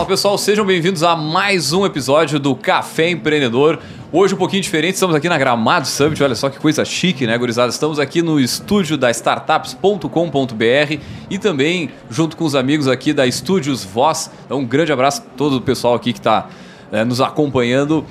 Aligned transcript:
Fala 0.00 0.08
pessoal, 0.08 0.38
sejam 0.38 0.64
bem-vindos 0.64 1.02
a 1.02 1.14
mais 1.14 1.74
um 1.74 1.84
episódio 1.84 2.40
do 2.40 2.56
Café 2.56 3.10
Empreendedor. 3.10 3.78
Hoje 4.10 4.34
um 4.34 4.38
pouquinho 4.38 4.62
diferente, 4.62 4.94
estamos 4.94 5.14
aqui 5.14 5.28
na 5.28 5.36
Gramado 5.36 5.86
Summit, 5.86 6.22
olha 6.22 6.34
só 6.34 6.48
que 6.48 6.58
coisa 6.58 6.86
chique, 6.86 7.26
né, 7.26 7.36
gurizada? 7.36 7.68
Estamos 7.68 7.98
aqui 7.98 8.22
no 8.22 8.40
estúdio 8.40 8.96
da 8.96 9.10
startups.com.br 9.10 10.98
e 11.28 11.38
também 11.38 11.90
junto 12.08 12.34
com 12.34 12.46
os 12.46 12.54
amigos 12.54 12.88
aqui 12.88 13.12
da 13.12 13.26
Estúdios 13.26 13.84
Voz. 13.84 14.30
Então 14.46 14.60
um 14.60 14.64
grande 14.64 14.90
abraço 14.90 15.20
a 15.20 15.36
todo 15.36 15.58
o 15.58 15.60
pessoal 15.60 15.96
aqui 15.96 16.14
que 16.14 16.18
está 16.18 16.48
é, 16.90 17.04
nos 17.04 17.20
acompanhando. 17.20 18.02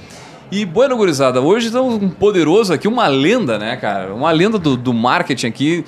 E, 0.51 0.65
bueno, 0.65 0.95
gurizada, 0.95 1.41
hoje 1.41 1.67
estamos 1.67 1.97
com 1.97 2.05
um 2.05 2.09
poderoso 2.11 2.71
aqui, 2.71 2.87
uma 2.87 3.07
lenda, 3.07 3.57
né, 3.57 3.75
cara? 3.77 4.13
Uma 4.13 4.29
lenda 4.29 4.59
do, 4.59 4.77
do 4.77 4.93
marketing 4.93 5.47
aqui, 5.47 5.85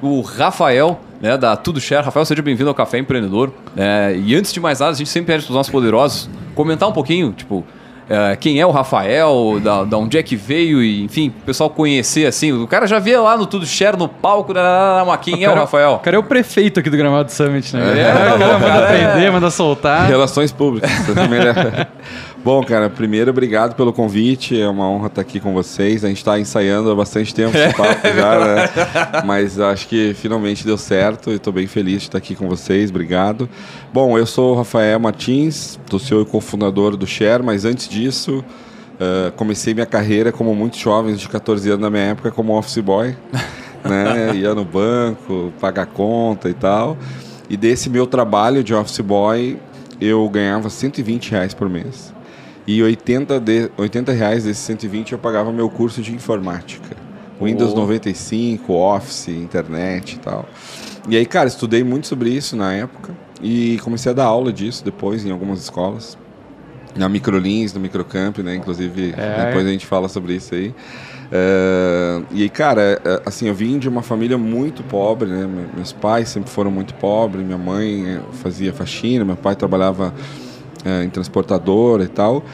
o 0.00 0.20
Rafael, 0.20 1.00
né, 1.20 1.36
da 1.36 1.56
Tudo 1.56 1.80
Share. 1.80 2.04
Rafael, 2.04 2.24
seja 2.24 2.42
bem-vindo 2.42 2.68
ao 2.68 2.74
Café 2.74 2.98
Empreendedor. 2.98 3.52
É, 3.76 4.16
e 4.16 4.34
antes 4.34 4.52
de 4.52 4.60
mais 4.60 4.80
nada, 4.80 4.92
a 4.92 4.94
gente 4.94 5.10
sempre 5.10 5.34
pede 5.34 5.44
para 5.44 5.50
os 5.50 5.56
nossos 5.56 5.70
poderosos 5.70 6.30
comentar 6.54 6.88
um 6.88 6.92
pouquinho, 6.92 7.32
tipo, 7.32 7.64
é, 8.08 8.34
quem 8.34 8.58
é 8.58 8.66
o 8.66 8.72
Rafael, 8.72 9.60
da, 9.62 9.84
da, 9.84 9.96
onde 9.96 10.18
é 10.18 10.22
que 10.22 10.34
veio, 10.34 10.82
e 10.82 11.04
enfim, 11.04 11.28
o 11.28 11.44
pessoal 11.46 11.70
conhecer 11.70 12.26
assim. 12.26 12.52
O 12.52 12.66
cara 12.66 12.84
já 12.86 12.98
vê 12.98 13.16
lá 13.16 13.36
no 13.36 13.46
Tudo 13.46 13.64
Share, 13.64 13.96
no 13.96 14.08
palco, 14.08 14.52
né, 14.52 14.60
mas 15.06 15.20
quem 15.20 15.34
o 15.34 15.36
é 15.36 15.44
cara, 15.44 15.56
o 15.56 15.60
Rafael? 15.60 15.92
O 15.92 15.98
cara 16.00 16.16
é 16.16 16.18
o 16.18 16.22
prefeito 16.24 16.80
aqui 16.80 16.90
do 16.90 16.96
Gramado 16.96 17.30
Summit, 17.30 17.76
né? 17.76 17.98
É, 17.98 18.00
é, 18.00 18.12
tá 18.12 18.34
louco, 18.34 18.60
manda 18.60 18.84
aprender, 18.84 19.26
é. 19.26 19.30
manda 19.30 19.50
soltar. 19.50 20.08
Relações 20.08 20.50
públicas. 20.50 20.90
Bom, 22.42 22.64
cara, 22.64 22.88
primeiro, 22.88 23.30
obrigado 23.30 23.74
pelo 23.74 23.92
convite. 23.92 24.58
É 24.58 24.66
uma 24.66 24.88
honra 24.88 25.08
estar 25.08 25.20
aqui 25.20 25.38
com 25.38 25.52
vocês. 25.52 26.02
A 26.02 26.08
gente 26.08 26.16
está 26.16 26.40
ensaiando 26.40 26.90
há 26.90 26.94
bastante 26.94 27.34
tempo 27.34 27.54
esse 27.54 27.72
papo 27.76 28.08
já, 28.08 28.40
né? 28.40 29.22
Mas 29.26 29.60
acho 29.60 29.86
que 29.86 30.14
finalmente 30.14 30.64
deu 30.64 30.78
certo 30.78 31.30
e 31.30 31.34
estou 31.34 31.52
bem 31.52 31.66
feliz 31.66 31.98
de 31.98 32.08
estar 32.08 32.16
aqui 32.16 32.34
com 32.34 32.48
vocês. 32.48 32.88
Obrigado. 32.88 33.46
Bom, 33.92 34.16
eu 34.16 34.24
sou 34.24 34.54
o 34.54 34.56
Rafael 34.56 34.98
Martins, 34.98 35.78
do 35.90 35.98
CEO 35.98 36.22
e 36.22 36.24
cofundador 36.24 36.96
do 36.96 37.06
Share, 37.06 37.42
mas 37.42 37.66
antes 37.66 37.86
disso, 37.86 38.42
uh, 38.94 39.30
comecei 39.32 39.74
minha 39.74 39.84
carreira, 39.84 40.32
como 40.32 40.54
muitos 40.54 40.78
jovens 40.78 41.20
de 41.20 41.28
14 41.28 41.68
anos 41.68 41.82
na 41.82 41.90
minha 41.90 42.04
época, 42.04 42.30
como 42.30 42.56
office 42.56 42.78
boy. 42.78 43.14
né? 43.84 44.34
Ia 44.34 44.54
no 44.54 44.64
banco, 44.64 45.52
pagar 45.60 45.84
conta 45.84 46.48
e 46.48 46.54
tal. 46.54 46.96
E 47.50 47.56
desse 47.56 47.90
meu 47.90 48.06
trabalho 48.06 48.64
de 48.64 48.72
office 48.72 49.00
boy, 49.00 49.58
eu 50.00 50.26
ganhava 50.30 50.70
120 50.70 51.32
reais 51.32 51.52
por 51.52 51.68
mês. 51.68 52.18
E 52.66 52.82
80, 52.82 53.40
de, 53.40 53.70
80 53.76 54.12
reais 54.12 54.44
desses 54.44 54.62
120 54.64 55.12
eu 55.12 55.18
pagava 55.18 55.52
meu 55.52 55.68
curso 55.68 56.02
de 56.02 56.14
informática. 56.14 56.96
Windows 57.40 57.72
oh. 57.72 57.76
95, 57.76 58.72
Office, 58.72 59.28
internet 59.28 60.16
e 60.16 60.18
tal. 60.18 60.46
E 61.08 61.16
aí, 61.16 61.24
cara, 61.24 61.48
estudei 61.48 61.82
muito 61.82 62.06
sobre 62.06 62.30
isso 62.30 62.54
na 62.56 62.72
época 62.74 63.14
e 63.42 63.78
comecei 63.82 64.12
a 64.12 64.14
dar 64.14 64.26
aula 64.26 64.52
disso 64.52 64.84
depois 64.84 65.24
em 65.24 65.30
algumas 65.30 65.60
escolas. 65.60 66.18
Na 66.96 67.08
Microlins, 67.08 67.72
no 67.72 67.80
Microcamp, 67.80 68.38
né? 68.38 68.56
Inclusive, 68.56 69.14
é. 69.16 69.46
depois 69.46 69.64
a 69.64 69.70
gente 69.70 69.86
fala 69.86 70.08
sobre 70.08 70.34
isso 70.34 70.54
aí. 70.54 70.74
Uh, 71.30 72.26
e 72.32 72.42
aí, 72.42 72.48
cara, 72.48 73.00
é, 73.04 73.22
assim, 73.24 73.46
eu 73.46 73.54
vim 73.54 73.78
de 73.78 73.88
uma 73.88 74.02
família 74.02 74.36
muito 74.36 74.82
pobre, 74.82 75.28
né? 75.28 75.48
Meus 75.74 75.92
pais 75.92 76.28
sempre 76.28 76.50
foram 76.50 76.72
muito 76.72 76.92
pobres, 76.94 77.46
minha 77.46 77.56
mãe 77.56 78.16
é, 78.16 78.20
fazia 78.42 78.72
faxina, 78.72 79.24
meu 79.24 79.36
pai 79.36 79.54
trabalhava 79.54 80.12
é, 80.84 81.04
em 81.04 81.10
transportadora 81.10 82.04
e 82.04 82.08
tal. 82.08 82.44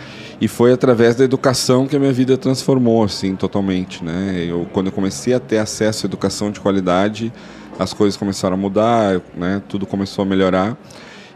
E 0.40 0.48
foi 0.48 0.72
através 0.72 1.16
da 1.16 1.24
educação 1.24 1.86
que 1.86 1.96
a 1.96 1.98
minha 1.98 2.12
vida 2.12 2.36
transformou, 2.36 3.02
assim, 3.02 3.34
totalmente, 3.34 4.04
né? 4.04 4.44
Eu, 4.46 4.66
quando 4.72 4.86
eu 4.86 4.92
comecei 4.92 5.32
a 5.32 5.40
ter 5.40 5.58
acesso 5.58 6.04
à 6.04 6.08
educação 6.08 6.50
de 6.50 6.60
qualidade, 6.60 7.32
as 7.78 7.92
coisas 7.92 8.16
começaram 8.16 8.54
a 8.54 8.58
mudar, 8.58 9.20
né? 9.34 9.62
Tudo 9.68 9.86
começou 9.86 10.22
a 10.22 10.26
melhorar. 10.26 10.76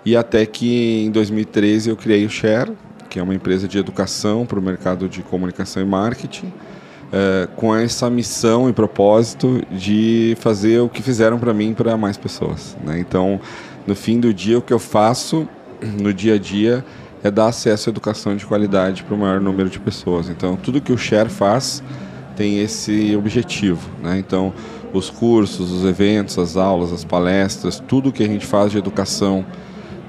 E 0.04 0.16
até 0.16 0.44
que 0.44 1.04
em 1.04 1.10
2013 1.10 1.90
eu 1.90 1.96
criei 1.96 2.24
o 2.26 2.30
Share, 2.30 2.72
que 3.08 3.18
é 3.18 3.22
uma 3.22 3.34
empresa 3.34 3.66
de 3.66 3.78
educação 3.78 4.46
para 4.46 4.58
o 4.58 4.62
mercado 4.62 5.08
de 5.08 5.22
comunicação 5.22 5.82
e 5.82 5.86
marketing, 5.86 6.52
é, 7.12 7.48
com 7.56 7.74
essa 7.74 8.08
missão 8.08 8.68
e 8.68 8.72
propósito 8.72 9.62
de 9.70 10.36
fazer 10.40 10.80
o 10.80 10.88
que 10.88 11.02
fizeram 11.02 11.38
para 11.38 11.52
mim 11.52 11.74
para 11.74 11.96
mais 11.96 12.16
pessoas. 12.16 12.76
Né? 12.84 12.98
Então, 13.00 13.40
no 13.86 13.94
fim 13.94 14.20
do 14.20 14.32
dia, 14.32 14.58
o 14.58 14.62
que 14.62 14.72
eu 14.72 14.78
faço 14.78 15.48
no 15.82 16.12
dia 16.12 16.34
a 16.34 16.38
dia 16.38 16.84
é 17.22 17.30
dar 17.30 17.46
acesso 17.46 17.88
à 17.88 17.90
educação 17.90 18.34
de 18.36 18.46
qualidade 18.46 19.02
para 19.02 19.14
o 19.14 19.18
maior 19.18 19.40
número 19.40 19.68
de 19.68 19.78
pessoas. 19.78 20.28
Então, 20.28 20.56
tudo 20.56 20.80
que 20.80 20.92
o 20.92 20.98
Share 20.98 21.28
faz 21.28 21.82
tem 22.36 22.60
esse 22.60 23.14
objetivo. 23.14 23.90
Né? 24.02 24.18
Então, 24.18 24.52
os 24.92 25.10
cursos, 25.10 25.70
os 25.70 25.84
eventos, 25.84 26.38
as 26.38 26.56
aulas, 26.56 26.92
as 26.92 27.04
palestras, 27.04 27.82
tudo 27.86 28.10
que 28.10 28.22
a 28.22 28.26
gente 28.26 28.46
faz 28.46 28.72
de 28.72 28.78
educação 28.78 29.44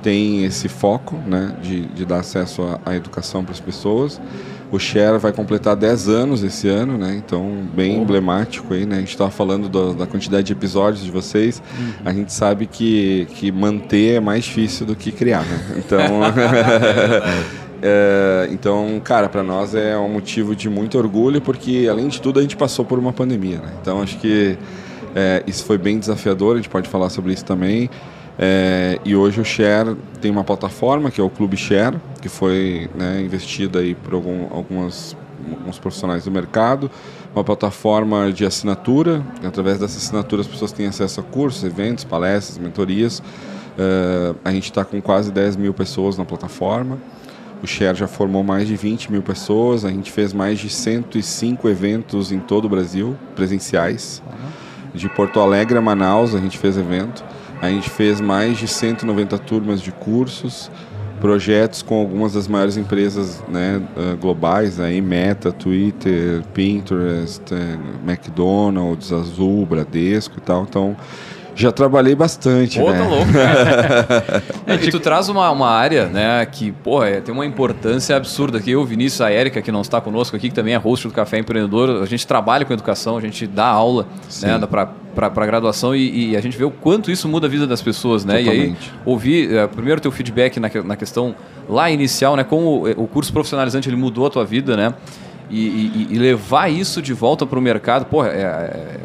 tem 0.01 0.45
esse 0.45 0.67
foco 0.67 1.15
né? 1.27 1.55
de, 1.61 1.85
de 1.87 2.05
dar 2.05 2.19
acesso 2.19 2.61
à, 2.63 2.91
à 2.91 2.95
educação 2.95 3.43
para 3.43 3.53
as 3.53 3.59
pessoas. 3.59 4.19
O 4.71 4.79
Share 4.79 5.17
vai 5.19 5.33
completar 5.33 5.75
10 5.75 6.07
anos 6.07 6.43
esse 6.43 6.69
ano, 6.69 6.97
né? 6.97 7.13
Então, 7.17 7.67
bem 7.75 7.99
oh. 7.99 8.03
emblemático 8.03 8.73
aí, 8.73 8.85
né? 8.85 8.95
A 8.95 8.99
gente 8.99 9.09
estava 9.09 9.29
falando 9.29 9.67
do, 9.67 9.93
da 9.93 10.07
quantidade 10.07 10.47
de 10.47 10.53
episódios 10.53 11.03
de 11.03 11.11
vocês. 11.11 11.61
Uhum. 11.77 11.93
A 12.05 12.13
gente 12.13 12.31
sabe 12.31 12.65
que, 12.65 13.27
que 13.31 13.51
manter 13.51 14.15
é 14.15 14.19
mais 14.21 14.45
difícil 14.45 14.85
do 14.85 14.95
que 14.95 15.11
criar, 15.11 15.43
né? 15.43 15.75
Então, 15.77 15.99
é, 17.83 18.47
então 18.51 19.01
cara, 19.03 19.27
para 19.27 19.43
nós 19.43 19.75
é 19.75 19.97
um 19.97 20.09
motivo 20.09 20.55
de 20.55 20.69
muito 20.69 20.97
orgulho, 20.97 21.41
porque, 21.41 21.87
além 21.91 22.07
de 22.07 22.21
tudo, 22.21 22.39
a 22.39 22.41
gente 22.41 22.55
passou 22.55 22.85
por 22.85 22.97
uma 22.97 23.11
pandemia, 23.11 23.57
né? 23.57 23.73
Então, 23.81 24.01
acho 24.01 24.17
que 24.19 24.57
é, 25.13 25.43
isso 25.45 25.65
foi 25.65 25.77
bem 25.77 25.99
desafiador, 25.99 26.53
a 26.53 26.57
gente 26.57 26.69
pode 26.69 26.87
falar 26.87 27.09
sobre 27.09 27.33
isso 27.33 27.43
também. 27.43 27.89
É, 28.44 29.00
e 29.06 29.16
hoje 29.16 29.40
o 29.40 29.46
Share 29.46 29.96
tem 30.19 30.31
uma 30.31 30.44
plataforma 30.44 31.12
que 31.12 31.22
é 31.22 31.24
o 31.24 31.29
Clube 31.29 31.56
Share, 31.56 31.96
que 32.19 32.28
foi 32.28 32.90
né, 32.96 33.22
investida 33.22 33.78
aí 33.78 33.94
por 33.94 34.16
algum, 34.16 34.47
algumas, 34.52 35.16
alguns 35.47 35.78
profissionais 35.78 36.25
do 36.25 36.31
mercado. 36.31 36.90
Uma 37.35 37.44
plataforma 37.44 38.31
de 38.31 38.44
assinatura, 38.44 39.24
através 39.46 39.78
dessa 39.78 40.00
assinatura 40.00 40.41
as 40.41 40.47
pessoas 40.47 40.72
têm 40.72 40.88
acesso 40.88 41.19
a 41.19 41.24
cursos, 41.24 41.63
eventos, 41.63 42.03
palestras, 42.03 42.57
mentorias. 42.57 43.22
É, 43.78 44.34
a 44.44 44.52
gente 44.52 44.66
está 44.66 44.84
com 44.84 45.00
quase 45.00 45.31
10 45.31 45.56
mil 45.56 45.72
pessoas 45.72 46.18
na 46.18 46.25
plataforma. 46.25 46.97
O 47.62 47.68
Share 47.68 47.96
já 47.96 48.08
formou 48.08 48.44
mais 48.44 48.68
de 48.68 48.75
20 48.75 49.12
mil 49.12 49.22
pessoas. 49.22 49.85
A 49.85 49.90
gente 49.90 50.12
fez 50.12 50.34
mais 50.34 50.58
de 50.58 50.68
105 50.68 51.69
eventos 51.69 52.31
em 52.31 52.40
todo 52.40 52.66
o 52.66 52.69
Brasil, 52.69 53.16
presenciais. 53.35 54.23
De 54.96 55.08
Porto 55.08 55.40
Alegre 55.40 55.78
a 55.78 55.81
Manaus 55.81 56.34
a 56.34 56.40
gente 56.40 56.58
fez 56.58 56.75
evento. 56.75 57.23
A 57.61 57.69
gente 57.69 57.89
fez 57.89 58.19
mais 58.19 58.57
de 58.57 58.67
190 58.67 59.38
turmas 59.38 59.81
de 59.81 59.91
cursos, 59.91 60.72
projetos 61.22 61.83
com 61.83 61.99
algumas 61.99 62.33
das 62.33 62.47
maiores 62.47 62.75
empresas 62.75 63.44
né, 63.47 63.79
ah, 63.95 64.16
globais, 64.19 64.79
aí 64.79 64.99
Meta, 64.99 65.51
Twitter, 65.51 66.41
Pinterest, 66.53 67.44
eh, 67.53 67.77
McDonald's, 68.03 69.13
Azul, 69.13 69.63
Bradesco 69.67 70.39
e 70.39 70.41
tal. 70.41 70.63
Então, 70.63 70.97
já 71.53 71.72
trabalhei 71.72 72.16
bastante, 72.16 72.79
Pô, 72.79 72.91
né? 72.91 72.97
tá 72.97 73.05
louco, 73.05 73.31
é, 74.66 74.75
e 74.75 74.89
tu 74.89 74.99
traz 74.99 75.29
uma, 75.29 75.51
uma 75.51 75.69
área, 75.69 76.07
né, 76.07 76.43
que, 76.45 76.72
pô, 76.72 77.03
é, 77.03 77.22
tem 77.22 77.33
uma 77.33 77.45
importância 77.45 78.16
absurda 78.16 78.57
aqui. 78.57 78.72
Eu, 78.72 78.83
Vinícius, 78.83 79.22
a 79.22 79.29
Érica, 79.29 79.61
que 79.61 79.72
não 79.72 79.81
está 79.81 80.01
conosco 80.01 80.35
aqui, 80.35 80.49
que 80.49 80.55
também 80.55 80.73
é 80.73 80.78
host 80.78 81.07
do 81.07 81.13
Café 81.13 81.38
Empreendedor, 81.38 82.01
a 82.01 82.05
gente 82.05 82.25
trabalha 82.25 82.66
com 82.66 82.73
educação, 82.73 83.17
a 83.17 83.22
gente 83.22 83.45
dá 83.45 83.67
aula, 83.67 84.07
Sim. 84.28 84.47
né, 84.47 84.59
para 84.66 84.89
graduação 85.45 85.95
e, 85.95 86.31
e, 86.31 86.38
a 86.38 86.41
gente 86.41 86.57
vê 86.57 86.63
o 86.63 86.72
quanto 86.72 87.11
isso 87.11 87.27
muda 87.27 87.47
a 87.47 87.49
vida 87.49 87.67
das 87.67 87.81
pessoas, 87.81 88.25
né? 88.25 88.39
Totalmente. 88.39 88.88
E 88.88 88.91
aí, 88.91 88.99
ouvir, 89.05 89.49
uh, 89.53 89.67
primeiro 89.67 89.99
teu 90.01 90.11
feedback 90.11 90.59
na, 90.59 90.69
na 90.83 90.95
questão 90.95 91.35
lá 91.67 91.89
inicial, 91.89 92.35
né, 92.35 92.44
como 92.44 92.88
o, 92.88 93.03
o 93.03 93.07
curso 93.07 93.31
profissionalizante 93.31 93.89
ele 93.89 93.95
mudou 93.95 94.25
a 94.25 94.29
tua 94.29 94.45
vida, 94.45 94.75
né? 94.77 94.94
E, 95.49 95.59
e, 95.59 96.07
e 96.11 96.17
levar 96.17 96.69
isso 96.69 97.01
de 97.01 97.13
volta 97.13 97.45
para 97.45 97.59
o 97.59 97.61
mercado, 97.61 98.05
pô, 98.05 98.23
é, 98.25 98.29
é 98.29 98.99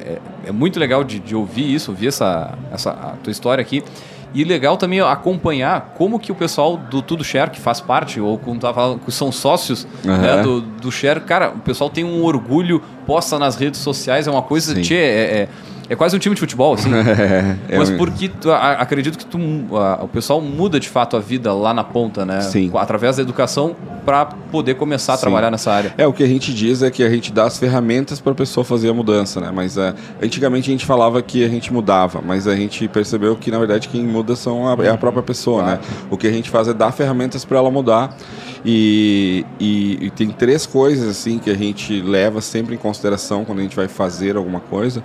é, 0.00 0.18
é 0.46 0.52
muito 0.52 0.78
legal 0.78 1.04
de, 1.04 1.18
de, 1.18 1.34
ouvir 1.34 1.72
isso, 1.72 1.90
ouvir 1.90 2.08
essa, 2.08 2.58
essa 2.72 2.90
a 2.90 3.16
tua 3.22 3.30
história 3.30 3.62
aqui. 3.62 3.82
E 4.32 4.44
legal 4.44 4.76
também 4.76 5.00
acompanhar 5.00 5.94
como 5.96 6.18
que 6.18 6.30
o 6.30 6.34
pessoal 6.34 6.76
do 6.76 7.02
Tudo 7.02 7.24
Share, 7.24 7.50
que 7.50 7.60
faz 7.60 7.80
parte, 7.80 8.20
ou 8.20 8.38
como 8.38 8.60
tava 8.60 8.74
falando, 8.74 9.00
que 9.00 9.10
são 9.10 9.32
sócios 9.32 9.86
uhum. 10.04 10.16
né, 10.16 10.42
do, 10.42 10.60
do 10.60 10.92
Share, 10.92 11.20
cara, 11.20 11.50
o 11.50 11.58
pessoal 11.58 11.90
tem 11.90 12.04
um 12.04 12.22
orgulho, 12.22 12.80
posta 13.06 13.38
nas 13.38 13.56
redes 13.56 13.80
sociais, 13.80 14.26
é 14.26 14.30
uma 14.30 14.42
coisa, 14.42 14.80
tchê, 14.80 14.94
é, 14.94 14.98
é 15.42 15.48
é 15.90 15.96
quase 15.96 16.14
um 16.14 16.20
time 16.20 16.36
de 16.36 16.40
futebol, 16.40 16.74
assim. 16.74 16.88
é, 16.94 17.56
é 17.68 17.76
Mas 17.76 17.90
porque 17.90 18.28
tu, 18.28 18.48
a, 18.52 18.74
acredito 18.74 19.18
que 19.18 19.26
tu, 19.26 19.38
a, 19.76 20.04
o 20.04 20.06
pessoal 20.06 20.40
muda 20.40 20.78
de 20.78 20.88
fato 20.88 21.16
a 21.16 21.20
vida 21.20 21.52
lá 21.52 21.74
na 21.74 21.82
ponta, 21.82 22.24
né? 22.24 22.42
Sim. 22.42 22.70
Através 22.76 23.16
da 23.16 23.22
educação 23.22 23.74
para 24.04 24.26
poder 24.26 24.74
começar 24.74 25.14
a 25.14 25.16
Sim. 25.16 25.22
trabalhar 25.22 25.50
nessa 25.50 25.72
área. 25.72 25.92
É, 25.98 26.06
o 26.06 26.12
que 26.12 26.22
a 26.22 26.28
gente 26.28 26.54
diz 26.54 26.80
é 26.84 26.92
que 26.92 27.02
a 27.02 27.10
gente 27.10 27.32
dá 27.32 27.44
as 27.44 27.58
ferramentas 27.58 28.20
para 28.20 28.30
a 28.30 28.34
pessoa 28.36 28.62
fazer 28.62 28.88
a 28.88 28.94
mudança, 28.94 29.40
né? 29.40 29.50
Mas 29.52 29.76
uh, 29.76 29.92
antigamente 30.22 30.70
a 30.70 30.72
gente 30.72 30.86
falava 30.86 31.20
que 31.22 31.44
a 31.44 31.48
gente 31.48 31.72
mudava, 31.72 32.22
mas 32.24 32.46
a 32.46 32.54
gente 32.54 32.86
percebeu 32.86 33.34
que 33.34 33.50
na 33.50 33.58
verdade 33.58 33.88
quem 33.88 34.04
muda 34.04 34.36
são 34.36 34.68
a, 34.68 34.84
é 34.84 34.90
a 34.90 34.96
própria 34.96 35.24
pessoa, 35.24 35.64
né? 35.64 35.78
claro. 35.80 36.02
né? 36.02 36.08
O 36.08 36.16
que 36.16 36.28
a 36.28 36.32
gente 36.32 36.48
faz 36.50 36.68
é 36.68 36.72
dar 36.72 36.92
ferramentas 36.92 37.44
para 37.44 37.58
ela 37.58 37.70
mudar. 37.70 38.16
E, 38.64 39.44
e, 39.58 40.06
e 40.06 40.10
tem 40.10 40.28
três 40.28 40.66
coisas 40.66 41.08
assim 41.08 41.40
que 41.40 41.50
a 41.50 41.56
gente 41.56 42.00
leva 42.00 42.40
sempre 42.40 42.76
em 42.76 42.78
consideração 42.78 43.44
quando 43.44 43.58
a 43.58 43.62
gente 43.62 43.74
vai 43.74 43.88
fazer 43.88 44.36
alguma 44.36 44.60
coisa. 44.60 45.02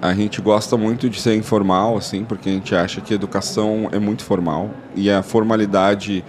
A 0.00 0.12
gente 0.14 0.40
gosta 0.40 0.76
muito 0.76 1.08
de 1.08 1.20
ser 1.20 1.36
informal, 1.36 1.96
assim, 1.96 2.24
porque 2.24 2.48
a 2.48 2.52
gente 2.52 2.74
acha 2.74 3.00
que 3.00 3.12
a 3.12 3.16
educação 3.16 3.88
é 3.92 3.98
muito 3.98 4.24
formal 4.24 4.70
e 4.94 5.10
a 5.10 5.22
formalidade 5.22 6.24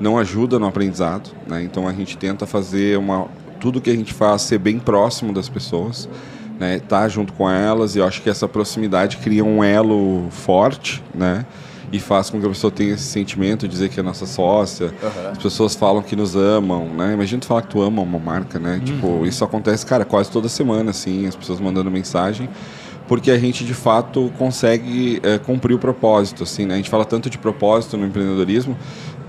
não 0.00 0.18
ajuda 0.18 0.58
no 0.58 0.66
aprendizado, 0.66 1.30
né? 1.46 1.62
Então 1.62 1.86
a 1.86 1.92
gente 1.92 2.16
tenta 2.16 2.46
fazer 2.46 2.98
uma 2.98 3.28
tudo 3.60 3.80
que 3.80 3.90
a 3.90 3.94
gente 3.94 4.12
faz 4.12 4.42
ser 4.42 4.58
bem 4.58 4.80
próximo 4.80 5.32
das 5.32 5.48
pessoas, 5.48 6.08
né? 6.58 6.80
Tá 6.80 7.08
junto 7.08 7.32
com 7.32 7.48
elas 7.48 7.94
e 7.94 8.00
eu 8.00 8.04
acho 8.04 8.20
que 8.20 8.28
essa 8.28 8.48
proximidade 8.48 9.18
cria 9.18 9.44
um 9.44 9.62
elo 9.62 10.26
forte, 10.30 11.02
né? 11.14 11.46
E 11.92 12.00
faz 12.00 12.30
com 12.30 12.40
que 12.40 12.46
a 12.46 12.48
pessoa 12.48 12.70
tenha 12.70 12.94
esse 12.94 13.04
sentimento 13.04 13.68
de 13.68 13.72
dizer 13.74 13.90
que 13.90 14.00
é 14.00 14.02
nossa 14.02 14.26
sócia. 14.26 14.86
Uhum. 14.86 15.30
As 15.30 15.38
pessoas 15.38 15.76
falam 15.76 16.02
que 16.02 16.16
nos 16.16 16.34
amam, 16.34 16.88
né? 16.88 17.12
Imagina 17.12 17.40
tu 17.40 17.46
falar 17.46 17.62
que 17.62 17.68
tu 17.68 17.82
ama 17.82 18.02
uma 18.02 18.18
marca, 18.18 18.58
né? 18.58 18.76
Uhum. 18.76 18.80
Tipo, 18.80 19.26
isso 19.26 19.44
acontece, 19.44 19.86
cara, 19.86 20.04
quase 20.04 20.30
toda 20.30 20.48
semana, 20.48 20.90
assim, 20.90 21.26
as 21.26 21.36
pessoas 21.36 21.60
mandando 21.60 21.90
mensagem 21.90 22.48
porque 23.06 23.30
a 23.30 23.38
gente 23.38 23.64
de 23.64 23.74
fato 23.74 24.32
consegue 24.38 25.20
é, 25.22 25.38
cumprir 25.38 25.74
o 25.74 25.78
propósito. 25.78 26.42
Assim, 26.42 26.66
né? 26.66 26.74
A 26.74 26.76
gente 26.76 26.90
fala 26.90 27.04
tanto 27.04 27.28
de 27.28 27.38
propósito 27.38 27.96
no 27.96 28.06
empreendedorismo 28.06 28.76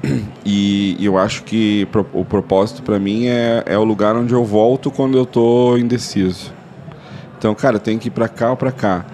e, 0.45 0.95
e 0.99 1.05
eu 1.05 1.17
acho 1.17 1.43
que 1.43 1.85
pro, 1.87 2.05
o 2.13 2.25
propósito 2.25 2.83
para 2.83 2.99
mim 2.99 3.27
é, 3.27 3.63
é 3.65 3.77
o 3.77 3.83
lugar 3.83 4.15
onde 4.15 4.33
eu 4.33 4.43
volto 4.43 4.91
quando 4.91 5.17
eu 5.17 5.23
estou 5.23 5.77
indeciso. 5.77 6.51
Então, 7.37 7.53
cara, 7.53 7.75
eu 7.75 7.79
tenho 7.79 7.99
que 7.99 8.07
ir 8.07 8.11
para 8.11 8.29
cá 8.29 8.51
ou 8.51 8.57
para 8.57 8.71
cá. 8.71 9.05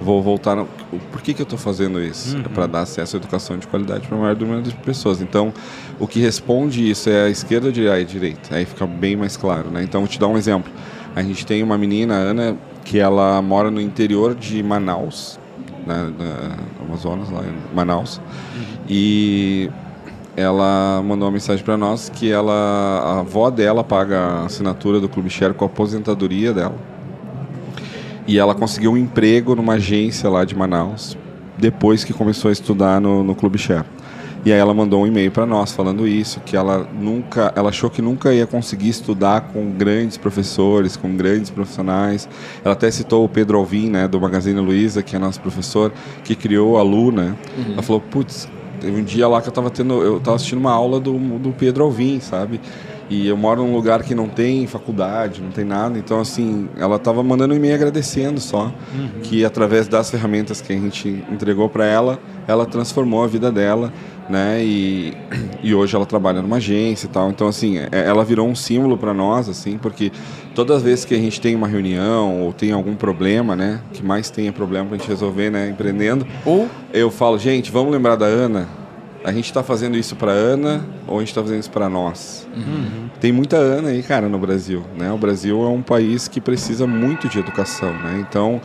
Vou 0.00 0.22
voltar. 0.22 0.54
No, 0.54 0.68
por 1.10 1.20
que, 1.20 1.34
que 1.34 1.40
eu 1.40 1.44
estou 1.44 1.58
fazendo 1.58 2.00
isso? 2.00 2.36
Uhum. 2.36 2.42
É 2.44 2.48
para 2.48 2.66
dar 2.66 2.80
acesso 2.82 3.16
à 3.16 3.18
educação 3.18 3.58
de 3.58 3.66
qualidade 3.66 4.06
para 4.06 4.16
a 4.16 4.20
maior 4.20 4.36
número 4.36 4.62
de 4.62 4.74
pessoas. 4.74 5.20
Então, 5.20 5.52
o 5.98 6.06
que 6.06 6.20
responde 6.20 6.88
isso 6.88 7.10
é 7.10 7.24
a 7.24 7.30
esquerda 7.30 7.66
ou 7.66 7.92
a 7.92 8.02
direita. 8.02 8.54
Aí 8.54 8.64
fica 8.64 8.86
bem 8.86 9.16
mais 9.16 9.36
claro. 9.36 9.70
Né? 9.70 9.82
Então, 9.82 10.02
vou 10.02 10.08
te 10.08 10.20
dar 10.20 10.28
um 10.28 10.36
exemplo. 10.36 10.70
A 11.16 11.22
gente 11.22 11.44
tem 11.44 11.62
uma 11.62 11.76
menina, 11.76 12.14
a 12.14 12.18
Ana, 12.18 12.56
que 12.84 12.98
ela 12.98 13.40
mora 13.42 13.70
no 13.70 13.80
interior 13.80 14.34
de 14.34 14.62
Manaus, 14.62 15.38
né, 15.86 16.12
na 16.18 16.84
Amazonas, 16.84 17.30
lá 17.30 17.42
em 17.42 17.74
Manaus. 17.76 18.18
Uhum. 18.18 18.64
E 18.88 19.70
ela 20.36 21.02
mandou 21.04 21.26
uma 21.26 21.32
mensagem 21.32 21.64
para 21.64 21.76
nós 21.76 22.08
que 22.08 22.30
ela, 22.30 22.52
a 22.52 23.20
avó 23.20 23.50
dela 23.50 23.82
paga 23.82 24.18
a 24.18 24.44
assinatura 24.44 25.00
do 25.00 25.08
Clube 25.08 25.28
Share 25.28 25.52
com 25.52 25.64
a 25.64 25.66
aposentadoria 25.66 26.52
dela. 26.52 26.76
E 28.26 28.38
ela 28.38 28.54
conseguiu 28.54 28.92
um 28.92 28.96
emprego 28.96 29.56
numa 29.56 29.74
agência 29.74 30.28
lá 30.30 30.44
de 30.44 30.54
Manaus 30.54 31.16
depois 31.56 32.04
que 32.04 32.12
começou 32.12 32.50
a 32.50 32.52
estudar 32.52 33.00
no, 33.00 33.24
no 33.24 33.34
Clube 33.34 33.58
Share. 33.58 33.84
E 34.44 34.52
aí 34.52 34.58
ela 34.58 34.72
mandou 34.72 35.02
um 35.02 35.06
e-mail 35.06 35.30
para 35.30 35.44
nós 35.44 35.72
falando 35.72 36.06
isso, 36.06 36.40
que 36.40 36.56
ela 36.56 36.88
nunca, 36.98 37.52
ela 37.56 37.70
achou 37.70 37.90
que 37.90 38.00
nunca 38.00 38.32
ia 38.32 38.46
conseguir 38.46 38.88
estudar 38.88 39.42
com 39.52 39.70
grandes 39.70 40.16
professores, 40.16 40.96
com 40.96 41.16
grandes 41.16 41.50
profissionais. 41.50 42.28
Ela 42.64 42.74
até 42.74 42.90
citou 42.90 43.24
o 43.24 43.28
Pedro 43.28 43.58
Alvim, 43.58 43.90
né, 43.90 44.06
do 44.06 44.20
Magazine 44.20 44.60
Luiza, 44.60 45.02
que 45.02 45.16
é 45.16 45.18
nosso 45.18 45.40
professor, 45.40 45.92
que 46.24 46.34
criou 46.34 46.78
a 46.78 46.82
Lu, 46.82 47.10
né? 47.10 47.36
Uhum. 47.56 47.72
Ela 47.72 47.82
falou, 47.82 48.00
putz, 48.00 48.48
teve 48.80 49.00
um 49.00 49.04
dia 49.04 49.26
lá 49.26 49.42
que 49.42 49.48
eu 49.48 49.50
estava 49.50 49.70
tendo, 49.70 50.02
eu 50.02 50.18
estava 50.18 50.36
assistindo 50.36 50.58
uma 50.58 50.72
aula 50.72 51.00
do, 51.00 51.18
do 51.38 51.50
Pedro 51.52 51.84
Alvim, 51.84 52.20
sabe? 52.20 52.60
E 53.10 53.26
eu 53.26 53.36
moro 53.36 53.62
num 53.62 53.74
lugar 53.74 54.02
que 54.02 54.14
não 54.14 54.28
tem 54.28 54.66
faculdade, 54.66 55.40
não 55.40 55.50
tem 55.50 55.64
nada. 55.64 55.98
Então, 55.98 56.20
assim, 56.20 56.68
ela 56.76 56.96
estava 56.96 57.22
mandando 57.22 57.54
um 57.54 57.56
e-mail 57.56 57.74
agradecendo 57.74 58.40
só. 58.40 58.72
Uhum. 58.94 59.20
Que 59.22 59.44
através 59.44 59.88
das 59.88 60.10
ferramentas 60.10 60.60
que 60.60 60.72
a 60.72 60.76
gente 60.76 61.24
entregou 61.30 61.68
para 61.68 61.86
ela, 61.86 62.18
ela 62.46 62.66
transformou 62.66 63.24
a 63.24 63.26
vida 63.26 63.50
dela 63.50 63.92
né? 64.28 64.62
E, 64.62 65.14
e 65.62 65.74
hoje 65.74 65.96
ela 65.96 66.04
trabalha 66.04 66.42
numa 66.42 66.56
agência 66.56 67.06
e 67.06 67.08
tal. 67.08 67.30
Então, 67.30 67.48
assim, 67.48 67.78
é, 67.78 67.88
ela 67.90 68.24
virou 68.24 68.46
um 68.46 68.54
símbolo 68.54 68.96
para 68.96 69.14
nós, 69.14 69.48
assim, 69.48 69.78
porque 69.78 70.12
todas 70.54 70.78
as 70.78 70.82
vezes 70.82 71.04
que 71.04 71.14
a 71.14 71.18
gente 71.18 71.40
tem 71.40 71.54
uma 71.54 71.66
reunião 71.66 72.42
ou 72.42 72.52
tem 72.52 72.72
algum 72.72 72.94
problema, 72.94 73.56
né? 73.56 73.80
Que 73.92 74.04
mais 74.04 74.30
tem 74.30 74.48
é 74.48 74.52
problema 74.52 74.86
para 74.86 74.96
a 74.96 74.98
gente 74.98 75.08
resolver, 75.08 75.50
né? 75.50 75.68
Empreendendo. 75.70 76.26
Ou 76.44 76.68
eu 76.92 77.10
falo, 77.10 77.38
gente, 77.38 77.70
vamos 77.72 77.92
lembrar 77.92 78.16
da 78.16 78.26
Ana. 78.26 78.68
A 79.28 79.32
gente 79.32 79.44
está 79.44 79.62
fazendo 79.62 79.98
isso 79.98 80.16
para 80.16 80.32
Ana 80.32 80.86
ou 81.06 81.16
a 81.16 81.20
gente 81.20 81.28
está 81.28 81.42
fazendo 81.42 81.60
isso 81.60 81.70
para 81.70 81.86
nós? 81.88 82.48
Uhum. 82.56 83.10
Tem 83.20 83.30
muita 83.30 83.56
Ana 83.56 83.90
aí, 83.90 84.02
cara, 84.02 84.26
no 84.26 84.38
Brasil, 84.38 84.82
né? 84.96 85.12
O 85.12 85.18
Brasil 85.18 85.62
é 85.62 85.68
um 85.68 85.82
país 85.82 86.28
que 86.28 86.40
precisa 86.40 86.86
muito 86.86 87.28
de 87.28 87.38
educação, 87.38 87.92
né? 87.92 88.24
Então, 88.26 88.58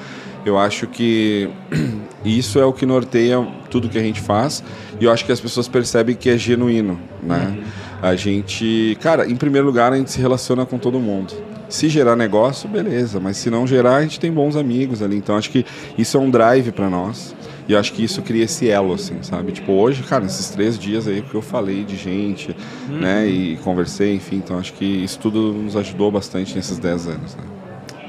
eu 0.46 0.58
acho 0.58 0.88
que 0.88 1.50
isso 2.24 2.60
é 2.60 2.66
o 2.66 2.72
que 2.72 2.86
norteia 2.86 3.46
tudo 3.70 3.90
que 3.90 3.98
a 3.98 4.02
gente 4.02 4.22
faz 4.22 4.64
e 5.02 5.04
eu 5.04 5.12
acho 5.12 5.26
que 5.26 5.34
as 5.34 5.42
pessoas 5.42 5.68
percebem 5.68 6.16
que 6.16 6.30
é 6.30 6.38
genuíno, 6.38 6.98
né? 7.22 7.58
Uhum. 7.58 7.64
A 8.02 8.16
gente, 8.16 8.98
cara, 9.02 9.30
em 9.30 9.36
primeiro 9.36 9.68
lugar 9.68 9.92
a 9.92 9.98
gente 9.98 10.12
se 10.12 10.22
relaciona 10.22 10.66
com 10.66 10.78
todo 10.78 10.98
mundo. 10.98 11.34
Se 11.68 11.90
gerar 11.90 12.16
negócio, 12.16 12.70
beleza, 12.70 13.20
mas 13.20 13.36
se 13.36 13.50
não 13.50 13.68
gerar, 13.68 13.98
a 13.98 14.02
gente 14.02 14.18
tem 14.18 14.32
bons 14.32 14.56
amigos 14.56 15.02
ali. 15.02 15.18
Então 15.18 15.36
acho 15.36 15.50
que 15.50 15.66
isso 15.98 16.16
é 16.16 16.20
um 16.20 16.30
drive 16.30 16.72
para 16.72 16.90
nós. 16.90 17.36
E 17.68 17.74
eu 17.74 17.80
acho 17.80 17.94
que 17.94 18.04
isso 18.04 18.22
cria 18.22 18.44
esse 18.44 18.70
elo, 18.70 18.94
assim, 18.94 19.22
sabe? 19.22 19.52
Tipo, 19.52 19.72
hoje, 19.74 20.04
cara, 20.04 20.24
nesses 20.24 20.50
três 20.50 20.78
dias 20.78 21.08
aí 21.08 21.22
que 21.22 21.34
eu 21.34 21.42
falei 21.42 21.84
de 21.84 21.96
gente, 21.96 22.56
uhum. 22.90 22.98
né? 22.98 23.26
E 23.26 23.58
conversei, 23.58 24.16
enfim. 24.16 24.38
Então 24.38 24.58
acho 24.58 24.74
que 24.74 24.86
isso 24.86 25.20
tudo 25.20 25.54
nos 25.54 25.76
ajudou 25.78 26.12
bastante 26.12 26.56
nesses 26.56 26.78
dez 26.78 27.08
anos, 27.08 27.36
né? 27.36 27.44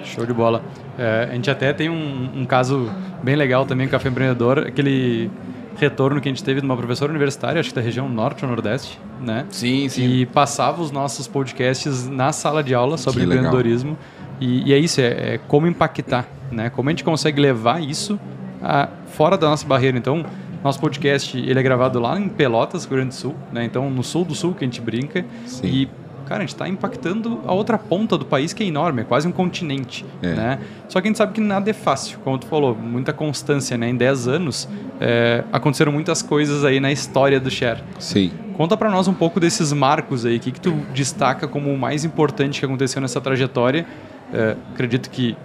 Show 0.05 0.27
de 0.27 0.33
bola. 0.33 0.63
É, 0.99 1.29
a 1.31 1.35
gente 1.35 1.51
até 1.51 1.73
tem 1.73 1.89
um, 1.89 2.31
um, 2.35 2.45
caso 2.45 2.91
bem 3.23 3.37
legal 3.37 3.65
também 3.65 3.87
com 3.87 3.91
o 3.91 3.93
Café 3.93 4.09
Empreendedor, 4.09 4.59
aquele 4.61 5.31
retorno 5.77 6.21
que 6.21 6.29
a 6.29 6.31
gente 6.33 6.45
teve 6.45 6.61
de 6.61 6.67
uma 6.67 6.77
professora 6.77 7.11
universitária, 7.11 7.59
acho 7.59 7.71
que 7.71 7.75
da 7.75 7.81
região 7.81 8.09
norte 8.09 8.45
ou 8.45 8.51
nordeste, 8.51 8.99
né? 9.21 9.47
Sim, 9.51 9.89
sim. 9.89 10.05
E 10.05 10.27
passava 10.27 10.81
os 10.81 10.91
nossos 10.91 11.27
podcasts 11.27 12.09
na 12.09 12.33
sala 12.33 12.63
de 12.63 12.75
aula 12.75 12.97
sobre 12.97 13.21
que 13.21 13.27
empreendedorismo. 13.27 13.99
E, 14.41 14.71
e, 14.71 14.73
é 14.73 14.79
isso, 14.79 15.01
é, 15.01 15.35
é, 15.35 15.41
como 15.49 15.67
impactar, 15.67 16.29
né? 16.51 16.71
Como 16.71 16.89
a 16.89 16.93
gente 16.93 17.05
consegue 17.05 17.41
levar 17.41 17.83
isso 17.83 18.19
a, 18.65 18.89
fora 19.09 19.37
da 19.37 19.49
nossa 19.49 19.67
barreira. 19.67 19.99
Então, 19.99 20.25
nosso 20.63 20.81
podcast 20.81 21.37
ele 21.39 21.59
é 21.59 21.63
gravado 21.63 22.01
lá 22.01 22.19
em 22.19 22.29
Pelotas, 22.29 22.85
Rio 22.85 22.97
Grande 22.97 23.09
do 23.11 23.15
Sul, 23.15 23.35
né? 23.53 23.65
Então, 23.65 23.91
no 23.91 24.03
sul 24.03 24.25
do 24.25 24.35
sul 24.35 24.55
que 24.55 24.65
a 24.65 24.67
gente 24.67 24.81
brinca. 24.81 25.25
Sim. 25.47 25.67
E 25.67 25.91
cara, 26.25 26.39
a 26.39 26.41
gente 26.41 26.55
está 26.55 26.67
impactando 26.67 27.41
a 27.47 27.53
outra 27.53 27.77
ponta 27.77 28.17
do 28.17 28.25
país 28.25 28.55
que 28.55 28.63
é 28.63 28.67
enorme, 28.67 29.03
é 29.03 29.05
quase 29.05 29.29
um 29.29 29.33
continente, 29.33 30.07
é. 30.23 30.33
né? 30.33 30.59
Só 30.89 31.01
que 31.01 31.07
a 31.07 31.11
gente 31.11 31.19
sabe 31.19 31.35
que 31.35 31.41
nada 31.41 31.69
é 31.69 31.73
fácil, 31.75 32.19
como 32.25 32.39
tu 32.39 32.47
falou, 32.47 32.75
muita 32.75 33.13
constância, 33.13 33.77
né? 33.77 33.91
Em 33.91 33.97
10 33.97 34.29
anos 34.29 34.69
é, 34.99 35.45
aconteceram 35.53 35.93
muitas 35.93 36.23
coisas 36.23 36.65
aí 36.65 36.81
na 36.81 36.91
história 36.91 37.39
do 37.39 37.51
Share. 37.51 37.83
Sim. 37.99 38.33
Conta 38.57 38.77
para 38.77 38.91
nós 38.91 39.07
um 39.07 39.15
pouco 39.15 39.39
desses 39.39 39.73
marcos 39.73 40.25
aí, 40.25 40.37
o 40.37 40.41
que, 40.41 40.53
que 40.53 40.61
tu 40.61 40.73
destaca 40.95 41.47
como 41.47 41.71
o 41.71 41.79
mais 41.79 42.05
importante 42.05 42.61
que 42.61 42.65
aconteceu 42.65 43.03
nessa 43.03 43.21
trajetória? 43.21 43.87
É, 44.33 44.57
acredito 44.73 45.11
que 45.11 45.37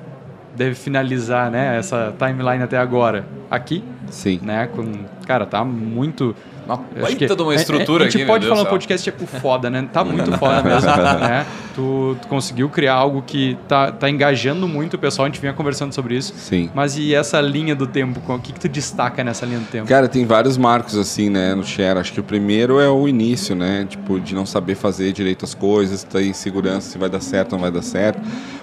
deve 0.59 0.75
finalizar, 0.75 1.49
né, 1.49 1.77
essa 1.77 2.13
timeline 2.19 2.61
até 2.61 2.77
agora 2.77 3.25
aqui. 3.49 3.81
Sim. 4.09 4.39
Né, 4.43 4.67
com, 4.67 5.05
cara, 5.25 5.45
tá 5.45 5.63
muito 5.63 6.35
uma 6.69 6.77
baita 7.01 7.35
de 7.35 7.41
uma 7.41 7.55
estrutura 7.55 8.05
aqui, 8.05 8.09
A 8.09 8.11
gente 8.11 8.21
aqui, 8.21 8.25
pode 8.31 8.47
falar 8.47 8.61
um 8.61 8.65
podcast 8.65 9.11
tipo 9.11 9.25
foda, 9.25 9.69
né? 9.71 9.87
Tá 9.91 10.03
muito 10.03 10.31
foda 10.37 10.61
mesmo, 10.61 10.87
né? 10.91 11.45
Tu, 11.73 12.15
tu, 12.21 12.27
conseguiu 12.27 12.69
criar 12.69 12.93
algo 12.93 13.23
que 13.25 13.57
tá, 13.67 13.91
tá 13.91 14.07
engajando 14.09 14.67
muito 14.67 14.93
o 14.93 14.99
pessoal, 14.99 15.25
a 15.25 15.29
gente 15.29 15.41
vinha 15.41 15.53
conversando 15.53 15.93
sobre 15.93 16.15
isso. 16.15 16.33
Sim. 16.35 16.69
Mas 16.73 16.95
e 16.95 17.15
essa 17.15 17.41
linha 17.41 17.75
do 17.75 17.87
tempo? 17.87 18.21
O 18.31 18.39
que, 18.39 18.53
que 18.53 18.59
tu 18.59 18.69
destaca 18.69 19.23
nessa 19.23 19.45
linha 19.45 19.59
do 19.59 19.65
tempo? 19.65 19.87
Cara, 19.87 20.07
tem 20.07 20.25
vários 20.25 20.57
marcos 20.57 20.95
assim, 20.95 21.29
né, 21.29 21.55
no 21.55 21.63
Share. 21.63 21.97
Acho 21.97 22.13
que 22.13 22.19
o 22.19 22.23
primeiro 22.23 22.79
é 22.79 22.89
o 22.89 23.07
início, 23.07 23.55
né? 23.55 23.87
Tipo, 23.89 24.19
de 24.19 24.35
não 24.35 24.45
saber 24.45 24.75
fazer 24.75 25.11
direito 25.11 25.45
as 25.45 25.55
coisas, 25.55 26.03
ter 26.03 26.25
insegurança 26.25 26.91
se 26.91 26.97
vai 26.99 27.09
dar 27.09 27.21
certo 27.21 27.53
ou 27.53 27.57
não 27.57 27.63
vai 27.63 27.71
dar 27.71 27.81
certo. 27.81 28.21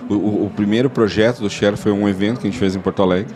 O, 0.08 0.14
o, 0.14 0.46
o 0.46 0.50
primeiro 0.50 0.88
projeto 0.88 1.40
do 1.40 1.50
Share 1.50 1.76
foi 1.76 1.92
um 1.92 2.08
evento 2.08 2.40
que 2.40 2.46
a 2.46 2.50
gente 2.50 2.58
fez 2.58 2.76
em 2.76 2.80
Porto 2.80 3.02
Alegre 3.02 3.34